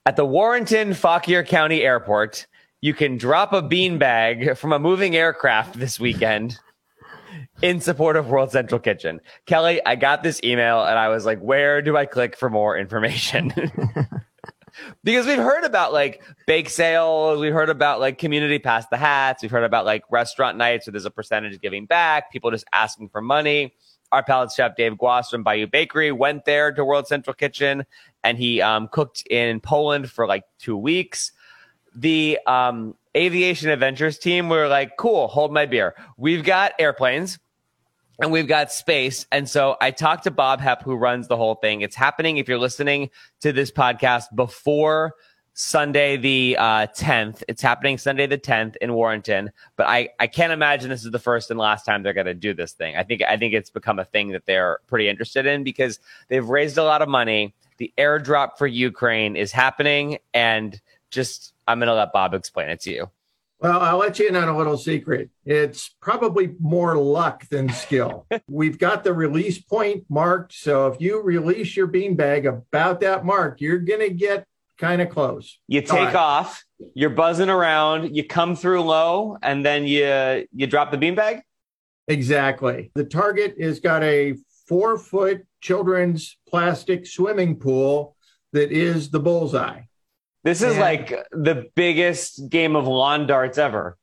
At 0.05 0.15
the 0.15 0.25
Warrenton 0.25 0.93
Fauquier 0.93 1.43
County 1.43 1.81
Airport, 1.81 2.47
you 2.81 2.93
can 2.93 3.17
drop 3.17 3.53
a 3.53 3.61
beanbag 3.61 4.57
from 4.57 4.71
a 4.71 4.79
moving 4.79 5.15
aircraft 5.15 5.77
this 5.77 5.99
weekend 5.99 6.57
in 7.61 7.81
support 7.81 8.15
of 8.15 8.27
World 8.29 8.51
Central 8.51 8.79
Kitchen. 8.79 9.19
Kelly, 9.45 9.81
I 9.85 9.95
got 9.95 10.23
this 10.23 10.39
email 10.43 10.83
and 10.83 10.97
I 10.97 11.09
was 11.09 11.25
like, 11.25 11.39
where 11.39 11.81
do 11.81 11.97
I 11.97 12.05
click 12.05 12.37
for 12.37 12.49
more 12.49 12.77
information? 12.77 13.53
because 15.03 15.25
we've 15.25 15.37
heard 15.37 15.63
about 15.63 15.93
like 15.93 16.21
bake 16.45 16.69
sales, 16.69 17.39
we've 17.39 17.53
heard 17.53 17.69
about 17.69 17.99
like 17.99 18.17
community 18.17 18.59
pass 18.59 18.85
the 18.87 18.97
hats, 18.97 19.41
we've 19.41 19.51
heard 19.51 19.63
about 19.63 19.85
like 19.85 20.03
restaurant 20.09 20.57
nights 20.57 20.87
where 20.87 20.91
there's 20.91 21.05
a 21.05 21.11
percentage 21.11 21.59
giving 21.61 21.85
back, 21.85 22.31
people 22.31 22.51
just 22.51 22.65
asking 22.71 23.09
for 23.09 23.21
money. 23.21 23.73
Our 24.11 24.23
palate 24.23 24.51
chef 24.51 24.75
Dave 24.75 24.93
Guas 24.93 25.29
from 25.29 25.43
Bayou 25.43 25.67
Bakery 25.67 26.11
went 26.11 26.45
there 26.45 26.71
to 26.71 26.85
World 26.85 27.07
Central 27.07 27.33
Kitchen 27.33 27.85
and 28.23 28.37
he 28.37 28.61
um, 28.61 28.87
cooked 28.87 29.23
in 29.29 29.59
Poland 29.59 30.09
for 30.09 30.27
like 30.27 30.43
two 30.59 30.77
weeks. 30.77 31.31
The 31.95 32.39
um, 32.47 32.95
aviation 33.15 33.69
adventures 33.69 34.17
team 34.17 34.49
were 34.49 34.67
like, 34.67 34.97
cool, 34.97 35.27
hold 35.27 35.51
my 35.51 35.65
beer. 35.65 35.95
We've 36.17 36.43
got 36.43 36.73
airplanes 36.79 37.39
and 38.19 38.31
we've 38.31 38.47
got 38.47 38.71
space. 38.71 39.25
And 39.31 39.49
so 39.49 39.77
I 39.81 39.91
talked 39.91 40.23
to 40.23 40.31
Bob 40.31 40.59
Hepp, 40.59 40.83
who 40.83 40.95
runs 40.95 41.27
the 41.27 41.37
whole 41.37 41.55
thing. 41.55 41.81
It's 41.81 41.95
happening 41.95 42.37
if 42.37 42.47
you're 42.47 42.59
listening 42.59 43.09
to 43.41 43.51
this 43.51 43.71
podcast 43.71 44.35
before 44.35 45.13
Sunday 45.59 46.17
the 46.17 46.55
uh, 46.55 46.85
10th. 46.95 47.41
It's 47.47 47.63
happening 47.63 47.97
Sunday 47.97 48.27
the 48.27 48.37
10th 48.37 48.75
in 48.75 48.93
Warrenton. 48.93 49.51
But 49.75 49.87
I, 49.87 50.09
I 50.19 50.27
can't 50.27 50.53
imagine 50.53 50.91
this 50.91 51.03
is 51.03 51.09
the 51.09 51.17
first 51.17 51.49
and 51.49 51.59
last 51.59 51.83
time 51.83 52.03
they're 52.03 52.13
going 52.13 52.27
to 52.27 52.35
do 52.35 52.53
this 52.53 52.73
thing. 52.73 52.95
I 52.95 53.01
think 53.01 53.23
I 53.23 53.37
think 53.37 53.55
it's 53.55 53.71
become 53.71 53.97
a 53.97 54.05
thing 54.05 54.29
that 54.33 54.45
they're 54.45 54.77
pretty 54.85 55.09
interested 55.09 55.47
in 55.47 55.63
because 55.63 55.99
they've 56.27 56.47
raised 56.47 56.77
a 56.77 56.83
lot 56.83 57.01
of 57.01 57.09
money. 57.09 57.55
The 57.77 57.91
airdrop 57.97 58.59
for 58.59 58.67
Ukraine 58.67 59.35
is 59.35 59.51
happening, 59.51 60.19
and 60.31 60.79
just 61.09 61.53
I'm 61.67 61.79
going 61.79 61.87
to 61.87 61.95
let 61.95 62.13
Bob 62.13 62.35
explain 62.35 62.69
it 62.69 62.79
to 62.81 62.91
you. 62.91 63.09
Well, 63.59 63.81
I'll 63.81 63.97
let 63.97 64.19
you 64.19 64.27
in 64.27 64.35
on 64.35 64.49
a 64.49 64.55
little 64.55 64.77
secret. 64.77 65.31
It's 65.43 65.89
probably 65.99 66.53
more 66.59 66.95
luck 66.97 67.49
than 67.49 67.69
skill. 67.69 68.27
We've 68.47 68.77
got 68.77 69.03
the 69.03 69.13
release 69.13 69.57
point 69.57 70.05
marked. 70.07 70.53
So 70.53 70.85
if 70.85 71.01
you 71.01 71.19
release 71.19 71.75
your 71.75 71.87
beanbag 71.87 72.45
about 72.45 72.99
that 72.99 73.25
mark, 73.25 73.59
you're 73.59 73.79
going 73.79 74.01
to 74.01 74.11
get 74.11 74.45
kind 74.77 75.01
of 75.01 75.09
close. 75.09 75.59
You 75.67 75.81
take 75.81 75.89
Five. 76.09 76.15
off, 76.15 76.63
you're 76.93 77.09
buzzing 77.09 77.49
around, 77.49 78.15
you 78.15 78.23
come 78.25 78.55
through 78.55 78.81
low, 78.83 79.37
and 79.41 79.65
then 79.65 79.85
you 79.85 80.45
you 80.53 80.67
drop 80.67 80.91
the 80.91 80.97
beanbag. 80.97 81.41
Exactly. 82.07 82.91
The 82.95 83.03
target 83.05 83.55
has 83.59 83.79
got 83.79 84.03
a 84.03 84.35
four 84.67 84.97
foot 84.97 85.45
children's 85.61 86.37
plastic 86.47 87.05
swimming 87.05 87.57
pool 87.57 88.15
that 88.53 88.71
is 88.71 89.09
the 89.09 89.19
bullseye. 89.19 89.81
This 90.43 90.61
is 90.61 90.75
Yeah. 90.75 90.81
like 90.81 91.09
the 91.31 91.67
biggest 91.75 92.49
game 92.49 92.75
of 92.75 92.87
lawn 92.87 93.27
darts 93.27 93.57
ever. 93.57 93.97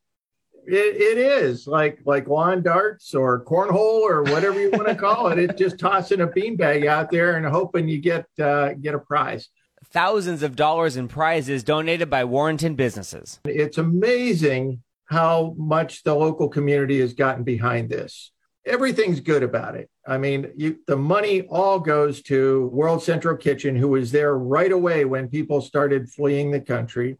It, 0.66 0.96
it 0.96 1.18
is 1.18 1.66
like 1.66 2.00
like 2.06 2.26
lawn 2.26 2.62
darts 2.62 3.14
or 3.14 3.44
cornhole 3.44 4.00
or 4.02 4.22
whatever 4.24 4.60
you 4.60 4.70
want 4.70 4.88
to 4.88 4.94
call 5.06 5.28
it. 5.28 5.38
It's 5.38 5.58
just 5.58 5.78
tossing 5.78 6.20
a 6.22 6.26
beanbag 6.26 6.86
out 6.86 7.10
there 7.10 7.36
and 7.36 7.46
hoping 7.46 7.88
you 7.88 7.98
get 8.00 8.26
uh, 8.38 8.74
get 8.74 8.94
a 8.94 8.98
prize. 8.98 9.48
Thousands 9.90 10.42
of 10.42 10.56
dollars 10.56 10.96
in 10.96 11.08
prizes 11.08 11.62
donated 11.62 12.10
by 12.10 12.24
Warrenton 12.24 12.74
businesses. 12.74 13.40
It's 13.44 13.78
amazing 13.78 14.82
how 15.06 15.54
much 15.56 16.02
the 16.02 16.14
local 16.14 16.48
community 16.48 17.00
has 17.00 17.14
gotten 17.14 17.44
behind 17.44 17.90
this. 17.90 18.32
Everything's 18.66 19.20
good 19.20 19.42
about 19.42 19.76
it. 19.76 19.90
I 20.06 20.16
mean, 20.16 20.50
you, 20.56 20.78
the 20.86 20.96
money 20.96 21.42
all 21.42 21.78
goes 21.78 22.22
to 22.22 22.68
World 22.72 23.02
Central 23.02 23.36
Kitchen, 23.36 23.76
who 23.76 23.88
was 23.88 24.10
there 24.10 24.38
right 24.38 24.72
away 24.72 25.04
when 25.04 25.28
people 25.28 25.60
started 25.60 26.08
fleeing 26.08 26.50
the 26.50 26.60
country 26.60 27.16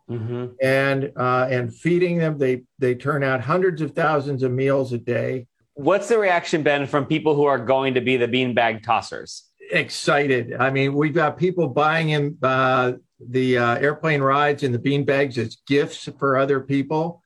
and 0.62 1.12
uh, 1.16 1.46
and 1.50 1.74
feeding 1.74 2.18
them. 2.18 2.38
They 2.38 2.62
they 2.79 2.94
turn 2.94 3.22
out 3.22 3.42
hundreds 3.42 3.83
of 3.83 3.92
thousands 3.92 4.42
of 4.42 4.53
meals 4.53 4.92
a 4.94 4.98
day. 4.98 5.46
What's 5.74 6.09
the 6.09 6.18
reaction 6.18 6.62
been 6.62 6.87
from 6.87 7.05
people 7.05 7.35
who 7.35 7.44
are 7.44 7.59
going 7.59 7.94
to 7.94 8.00
be 8.00 8.16
the 8.16 8.29
beanbag 8.29 8.83
tossers? 8.85 9.42
Excited. 9.70 10.55
I 10.59 10.70
mean, 10.70 10.94
we've 10.94 11.14
got 11.14 11.37
people 11.37 11.68
buying 11.68 12.11
in 12.11 12.38
uh, 12.42 12.92
the 13.20 13.59
uh, 13.59 13.77
airplane 13.77 14.20
rides 14.20 14.62
and 14.62 14.74
the 14.74 14.79
bean 14.79 15.05
bags 15.05 15.38
as 15.38 15.57
gifts 15.66 16.09
for 16.18 16.37
other 16.37 16.61
people. 16.61 17.22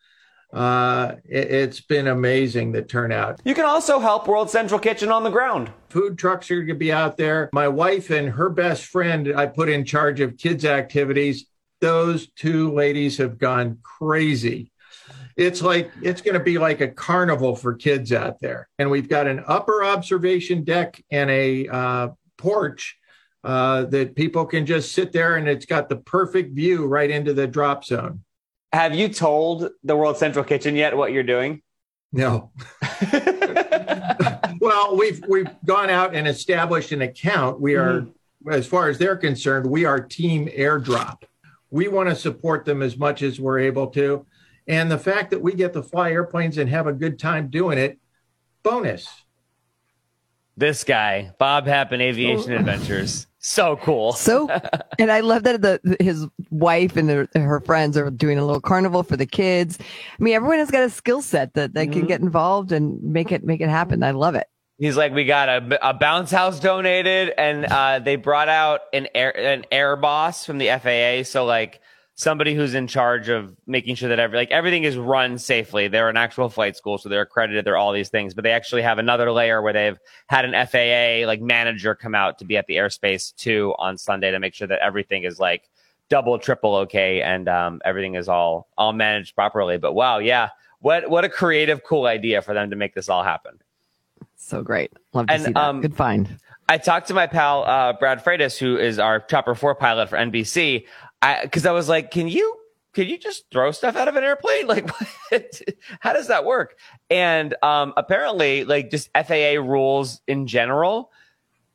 Uh, 0.52 1.16
it, 1.24 1.50
it's 1.50 1.80
been 1.80 2.06
amazing 2.06 2.72
the 2.72 2.82
turnout. 2.82 3.40
You 3.44 3.54
can 3.54 3.66
also 3.66 3.98
help 3.98 4.26
World 4.26 4.50
Central 4.50 4.80
Kitchen 4.80 5.10
on 5.10 5.24
the 5.24 5.30
ground. 5.30 5.70
Food 5.90 6.18
trucks 6.18 6.50
are 6.50 6.56
going 6.56 6.68
to 6.68 6.74
be 6.74 6.92
out 6.92 7.16
there. 7.16 7.50
My 7.52 7.68
wife 7.68 8.10
and 8.10 8.28
her 8.30 8.48
best 8.48 8.84
friend, 8.84 9.34
I 9.36 9.46
put 9.46 9.68
in 9.68 9.84
charge 9.84 10.20
of 10.20 10.38
kids' 10.38 10.64
activities. 10.64 11.46
Those 11.80 12.28
two 12.32 12.72
ladies 12.72 13.18
have 13.18 13.38
gone 13.38 13.78
crazy. 13.82 14.72
It's 15.36 15.62
like 15.62 15.92
it's 16.02 16.20
going 16.20 16.34
to 16.34 16.42
be 16.42 16.58
like 16.58 16.80
a 16.80 16.88
carnival 16.88 17.54
for 17.54 17.74
kids 17.74 18.12
out 18.12 18.40
there. 18.40 18.68
And 18.78 18.90
we've 18.90 19.08
got 19.08 19.28
an 19.28 19.44
upper 19.46 19.84
observation 19.84 20.64
deck 20.64 21.00
and 21.12 21.30
a 21.30 21.68
uh, 21.68 22.08
porch 22.38 22.96
uh, 23.44 23.84
that 23.84 24.14
people 24.14 24.46
can 24.46 24.66
just 24.66 24.92
sit 24.92 25.12
there, 25.12 25.36
and 25.36 25.48
it's 25.48 25.66
got 25.66 25.88
the 25.88 25.96
perfect 25.96 26.54
view 26.54 26.86
right 26.86 27.10
into 27.10 27.34
the 27.34 27.46
drop 27.46 27.84
zone. 27.84 28.24
Have 28.72 28.94
you 28.94 29.08
told 29.08 29.70
the 29.84 29.96
World 29.96 30.16
Central 30.16 30.44
Kitchen 30.44 30.76
yet 30.76 30.96
what 30.96 31.12
you're 31.12 31.22
doing? 31.22 31.62
No. 32.12 32.52
well, 34.60 34.96
we've 34.96 35.22
we've 35.28 35.50
gone 35.64 35.90
out 35.90 36.14
and 36.14 36.26
established 36.26 36.92
an 36.92 37.02
account. 37.02 37.60
We 37.60 37.76
are, 37.76 38.06
as 38.50 38.66
far 38.66 38.88
as 38.88 38.98
they're 38.98 39.16
concerned, 39.16 39.66
we 39.66 39.84
are 39.84 40.00
Team 40.00 40.48
Airdrop. 40.48 41.22
We 41.70 41.88
want 41.88 42.08
to 42.08 42.16
support 42.16 42.64
them 42.64 42.82
as 42.82 42.96
much 42.96 43.22
as 43.22 43.38
we're 43.38 43.58
able 43.58 43.88
to, 43.88 44.26
and 44.66 44.90
the 44.90 44.98
fact 44.98 45.30
that 45.30 45.42
we 45.42 45.54
get 45.54 45.72
to 45.74 45.82
fly 45.82 46.10
airplanes 46.10 46.58
and 46.58 46.68
have 46.70 46.86
a 46.86 46.92
good 46.92 47.18
time 47.18 47.48
doing 47.48 47.78
it, 47.78 47.98
bonus. 48.62 49.08
This 50.58 50.82
guy, 50.82 51.32
Bob 51.38 51.68
Happen 51.68 52.00
Aviation 52.00 52.52
Adventures. 52.52 53.28
So 53.38 53.76
cool. 53.76 54.12
So, 54.12 54.48
and 54.98 55.12
I 55.12 55.20
love 55.20 55.44
that 55.44 55.62
the 55.62 55.96
his 56.00 56.26
wife 56.50 56.96
and 56.96 57.08
their, 57.08 57.28
her 57.36 57.60
friends 57.60 57.96
are 57.96 58.10
doing 58.10 58.38
a 58.38 58.44
little 58.44 58.60
carnival 58.60 59.04
for 59.04 59.16
the 59.16 59.24
kids. 59.24 59.78
I 59.80 60.20
mean, 60.20 60.34
everyone 60.34 60.58
has 60.58 60.72
got 60.72 60.82
a 60.82 60.90
skill 60.90 61.22
set 61.22 61.54
that 61.54 61.74
they 61.74 61.86
can 61.86 62.06
get 62.06 62.20
involved 62.20 62.72
and 62.72 63.00
make 63.00 63.30
it 63.30 63.44
make 63.44 63.60
it 63.60 63.68
happen. 63.68 64.02
I 64.02 64.10
love 64.10 64.34
it. 64.34 64.48
He's 64.78 64.96
like, 64.96 65.12
we 65.12 65.24
got 65.24 65.48
a, 65.48 65.88
a 65.88 65.94
bounce 65.94 66.32
house 66.32 66.58
donated, 66.58 67.32
and 67.38 67.64
uh, 67.64 68.00
they 68.00 68.16
brought 68.16 68.48
out 68.48 68.80
an 68.92 69.06
air 69.14 69.36
an 69.36 69.64
air 69.70 69.94
boss 69.94 70.44
from 70.44 70.58
the 70.58 70.70
FAA. 70.70 71.22
So 71.22 71.44
like 71.44 71.80
somebody 72.18 72.52
who's 72.52 72.74
in 72.74 72.88
charge 72.88 73.28
of 73.28 73.54
making 73.68 73.94
sure 73.94 74.08
that 74.08 74.18
every 74.18 74.36
like 74.36 74.50
everything 74.50 74.82
is 74.82 74.96
run 74.96 75.38
safely. 75.38 75.86
They're 75.86 76.08
an 76.08 76.16
actual 76.16 76.48
flight 76.48 76.76
school, 76.76 76.98
so 76.98 77.08
they're 77.08 77.22
accredited. 77.22 77.64
They're 77.64 77.76
all 77.76 77.92
these 77.92 78.08
things, 78.08 78.34
but 78.34 78.42
they 78.42 78.50
actually 78.50 78.82
have 78.82 78.98
another 78.98 79.30
layer 79.30 79.62
where 79.62 79.72
they've 79.72 79.96
had 80.26 80.44
an 80.44 80.52
FAA 80.66 81.26
like 81.26 81.40
manager 81.40 81.94
come 81.94 82.16
out 82.16 82.38
to 82.40 82.44
be 82.44 82.56
at 82.56 82.66
the 82.66 82.74
airspace 82.74 83.34
too 83.36 83.72
on 83.78 83.96
Sunday 83.96 84.32
to 84.32 84.40
make 84.40 84.52
sure 84.52 84.66
that 84.66 84.80
everything 84.80 85.22
is 85.22 85.38
like 85.38 85.70
double, 86.08 86.38
triple 86.40 86.74
okay, 86.74 87.22
and 87.22 87.48
um, 87.48 87.80
everything 87.84 88.16
is 88.16 88.28
all 88.28 88.66
all 88.76 88.92
managed 88.92 89.36
properly. 89.36 89.78
But 89.78 89.92
wow, 89.92 90.18
yeah, 90.18 90.48
what 90.80 91.08
what 91.08 91.24
a 91.24 91.28
creative, 91.28 91.84
cool 91.84 92.06
idea 92.06 92.42
for 92.42 92.52
them 92.52 92.68
to 92.70 92.76
make 92.76 92.94
this 92.94 93.08
all 93.08 93.22
happen. 93.22 93.60
So 94.34 94.62
great. 94.62 94.92
Love 95.14 95.28
to 95.28 95.32
And, 95.34 95.42
see 95.44 95.52
that. 95.52 95.56
um, 95.56 95.80
Good 95.82 95.96
find. 95.96 96.36
I 96.70 96.76
talked 96.78 97.08
to 97.08 97.14
my 97.14 97.26
pal 97.26 97.64
uh, 97.64 97.94
Brad 97.94 98.22
Freitas, 98.22 98.58
who 98.58 98.76
is 98.76 98.98
our 98.98 99.20
Chopper 99.20 99.54
Four 99.54 99.74
pilot 99.74 100.10
for 100.10 100.16
NBC, 100.18 100.84
because 101.42 101.66
I, 101.66 101.72
was 101.72 101.88
like, 101.88 102.10
"Can 102.10 102.28
you 102.28 102.56
can 102.94 103.06
you 103.08 103.18
just 103.18 103.44
throw 103.50 103.70
stuff 103.70 103.96
out 103.96 104.08
of 104.08 104.16
an 104.16 104.24
airplane? 104.24 104.66
Like, 104.68 104.88
what? 105.30 105.62
how 106.00 106.12
does 106.12 106.28
that 106.28 106.44
work?" 106.44 106.76
And 107.10 107.54
um, 107.62 107.92
apparently, 107.96 108.64
like 108.64 108.90
just 108.90 109.10
FAA 109.14 109.60
rules 109.60 110.20
in 110.26 110.46
general, 110.46 111.10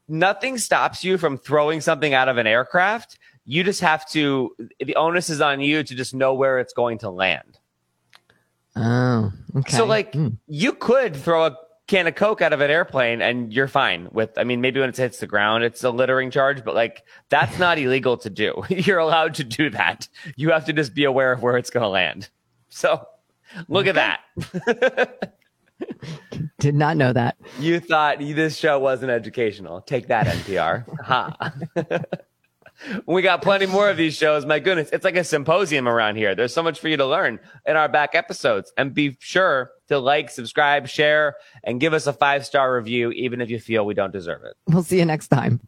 nothing 0.08 0.58
stops 0.58 1.04
you 1.04 1.18
from 1.18 1.38
throwing 1.38 1.82
something 1.82 2.14
out 2.14 2.30
of 2.30 2.38
an 2.38 2.48
aircraft. 2.48 3.20
You 3.46 3.64
just 3.64 3.82
have 3.82 4.08
to. 4.12 4.56
The 4.80 4.96
onus 4.96 5.30
is 5.30 5.42
on 5.42 5.60
you 5.62 5.84
to 5.84 5.96
just 5.96 6.14
know 6.14 6.34
where 6.34 6.60
it's 6.60 6.74
going 6.74 7.00
to 7.00 7.10
land. 7.10 7.60
Oh, 8.76 9.32
okay. 9.58 9.78
So 9.78 9.86
like 9.86 10.14
Hmm. 10.14 10.30
you 10.48 10.74
could 10.74 11.16
throw 11.16 11.46
a 11.46 11.58
can 11.88 12.08
of 12.08 12.16
Coke 12.16 12.42
out 12.42 12.54
of 12.54 12.62
an 12.62 12.72
airplane 12.72 13.22
and 13.22 13.52
you're 13.52 13.68
fine 13.68 14.08
with 14.12 14.38
I 14.38 14.44
mean 14.44 14.62
maybe 14.62 14.80
when 14.80 14.90
it 14.90 14.98
hits 14.98 15.20
the 15.20 15.28
ground 15.28 15.64
it's 15.64 15.84
a 15.84 15.90
littering 15.90 16.32
charge, 16.32 16.64
but 16.64 16.76
like 16.76 17.04
that's 17.30 17.60
not 17.60 17.78
illegal 17.80 18.18
to 18.18 18.30
do. 18.30 18.64
You're 18.70 19.00
allowed 19.00 19.36
to 19.36 19.44
do 19.44 19.70
that. 19.72 20.08
You 20.36 20.52
have 20.52 20.66
to 20.66 20.74
just 20.74 20.94
be 20.94 21.04
aware 21.04 21.32
of 21.32 21.42
where 21.42 21.58
it's 21.58 21.70
gonna 21.70 21.90
land. 21.90 22.30
So 22.70 23.06
look 23.68 23.88
at 23.88 23.96
that. 23.96 25.38
did 26.60 26.76
not 26.76 26.98
know 26.98 27.14
that. 27.14 27.38
You 27.60 27.80
thought 27.80 28.20
this 28.20 28.58
show 28.58 28.80
wasn't 28.80 29.12
educational. 29.12 29.82
Take 29.82 30.08
that, 30.08 30.28
NPR. 30.28 30.86
ha. 31.04 31.54
We 33.06 33.22
got 33.22 33.42
plenty 33.42 33.66
more 33.66 33.90
of 33.90 33.98
these 33.98 34.16
shows. 34.16 34.46
My 34.46 34.60
goodness, 34.60 34.90
it's 34.92 35.04
like 35.04 35.16
a 35.16 35.24
symposium 35.24 35.88
around 35.88 36.16
here. 36.16 36.36
There's 36.36 36.54
so 36.54 36.64
much 36.64 36.80
for 36.80 36.88
you 36.88 36.98
to 36.98 37.06
learn 37.06 37.40
in 37.66 37.76
our 37.76 37.90
back 37.90 38.16
episodes. 38.16 38.72
And 38.78 38.94
be 38.94 39.18
sure 39.20 39.72
to 39.88 40.00
like, 40.00 40.30
subscribe, 40.30 40.88
share, 40.88 41.36
and 41.64 41.80
give 41.80 41.94
us 41.94 42.08
a 42.08 42.14
five 42.14 42.46
star 42.46 42.76
review, 42.76 43.12
even 43.12 43.42
if 43.42 43.50
you 43.50 43.60
feel 43.60 43.86
we 43.86 43.94
don't 43.94 44.14
deserve 44.14 44.44
it. 44.44 44.56
We'll 44.68 44.84
see 44.84 45.00
you 45.00 45.06
next 45.06 45.28
time. 45.28 45.60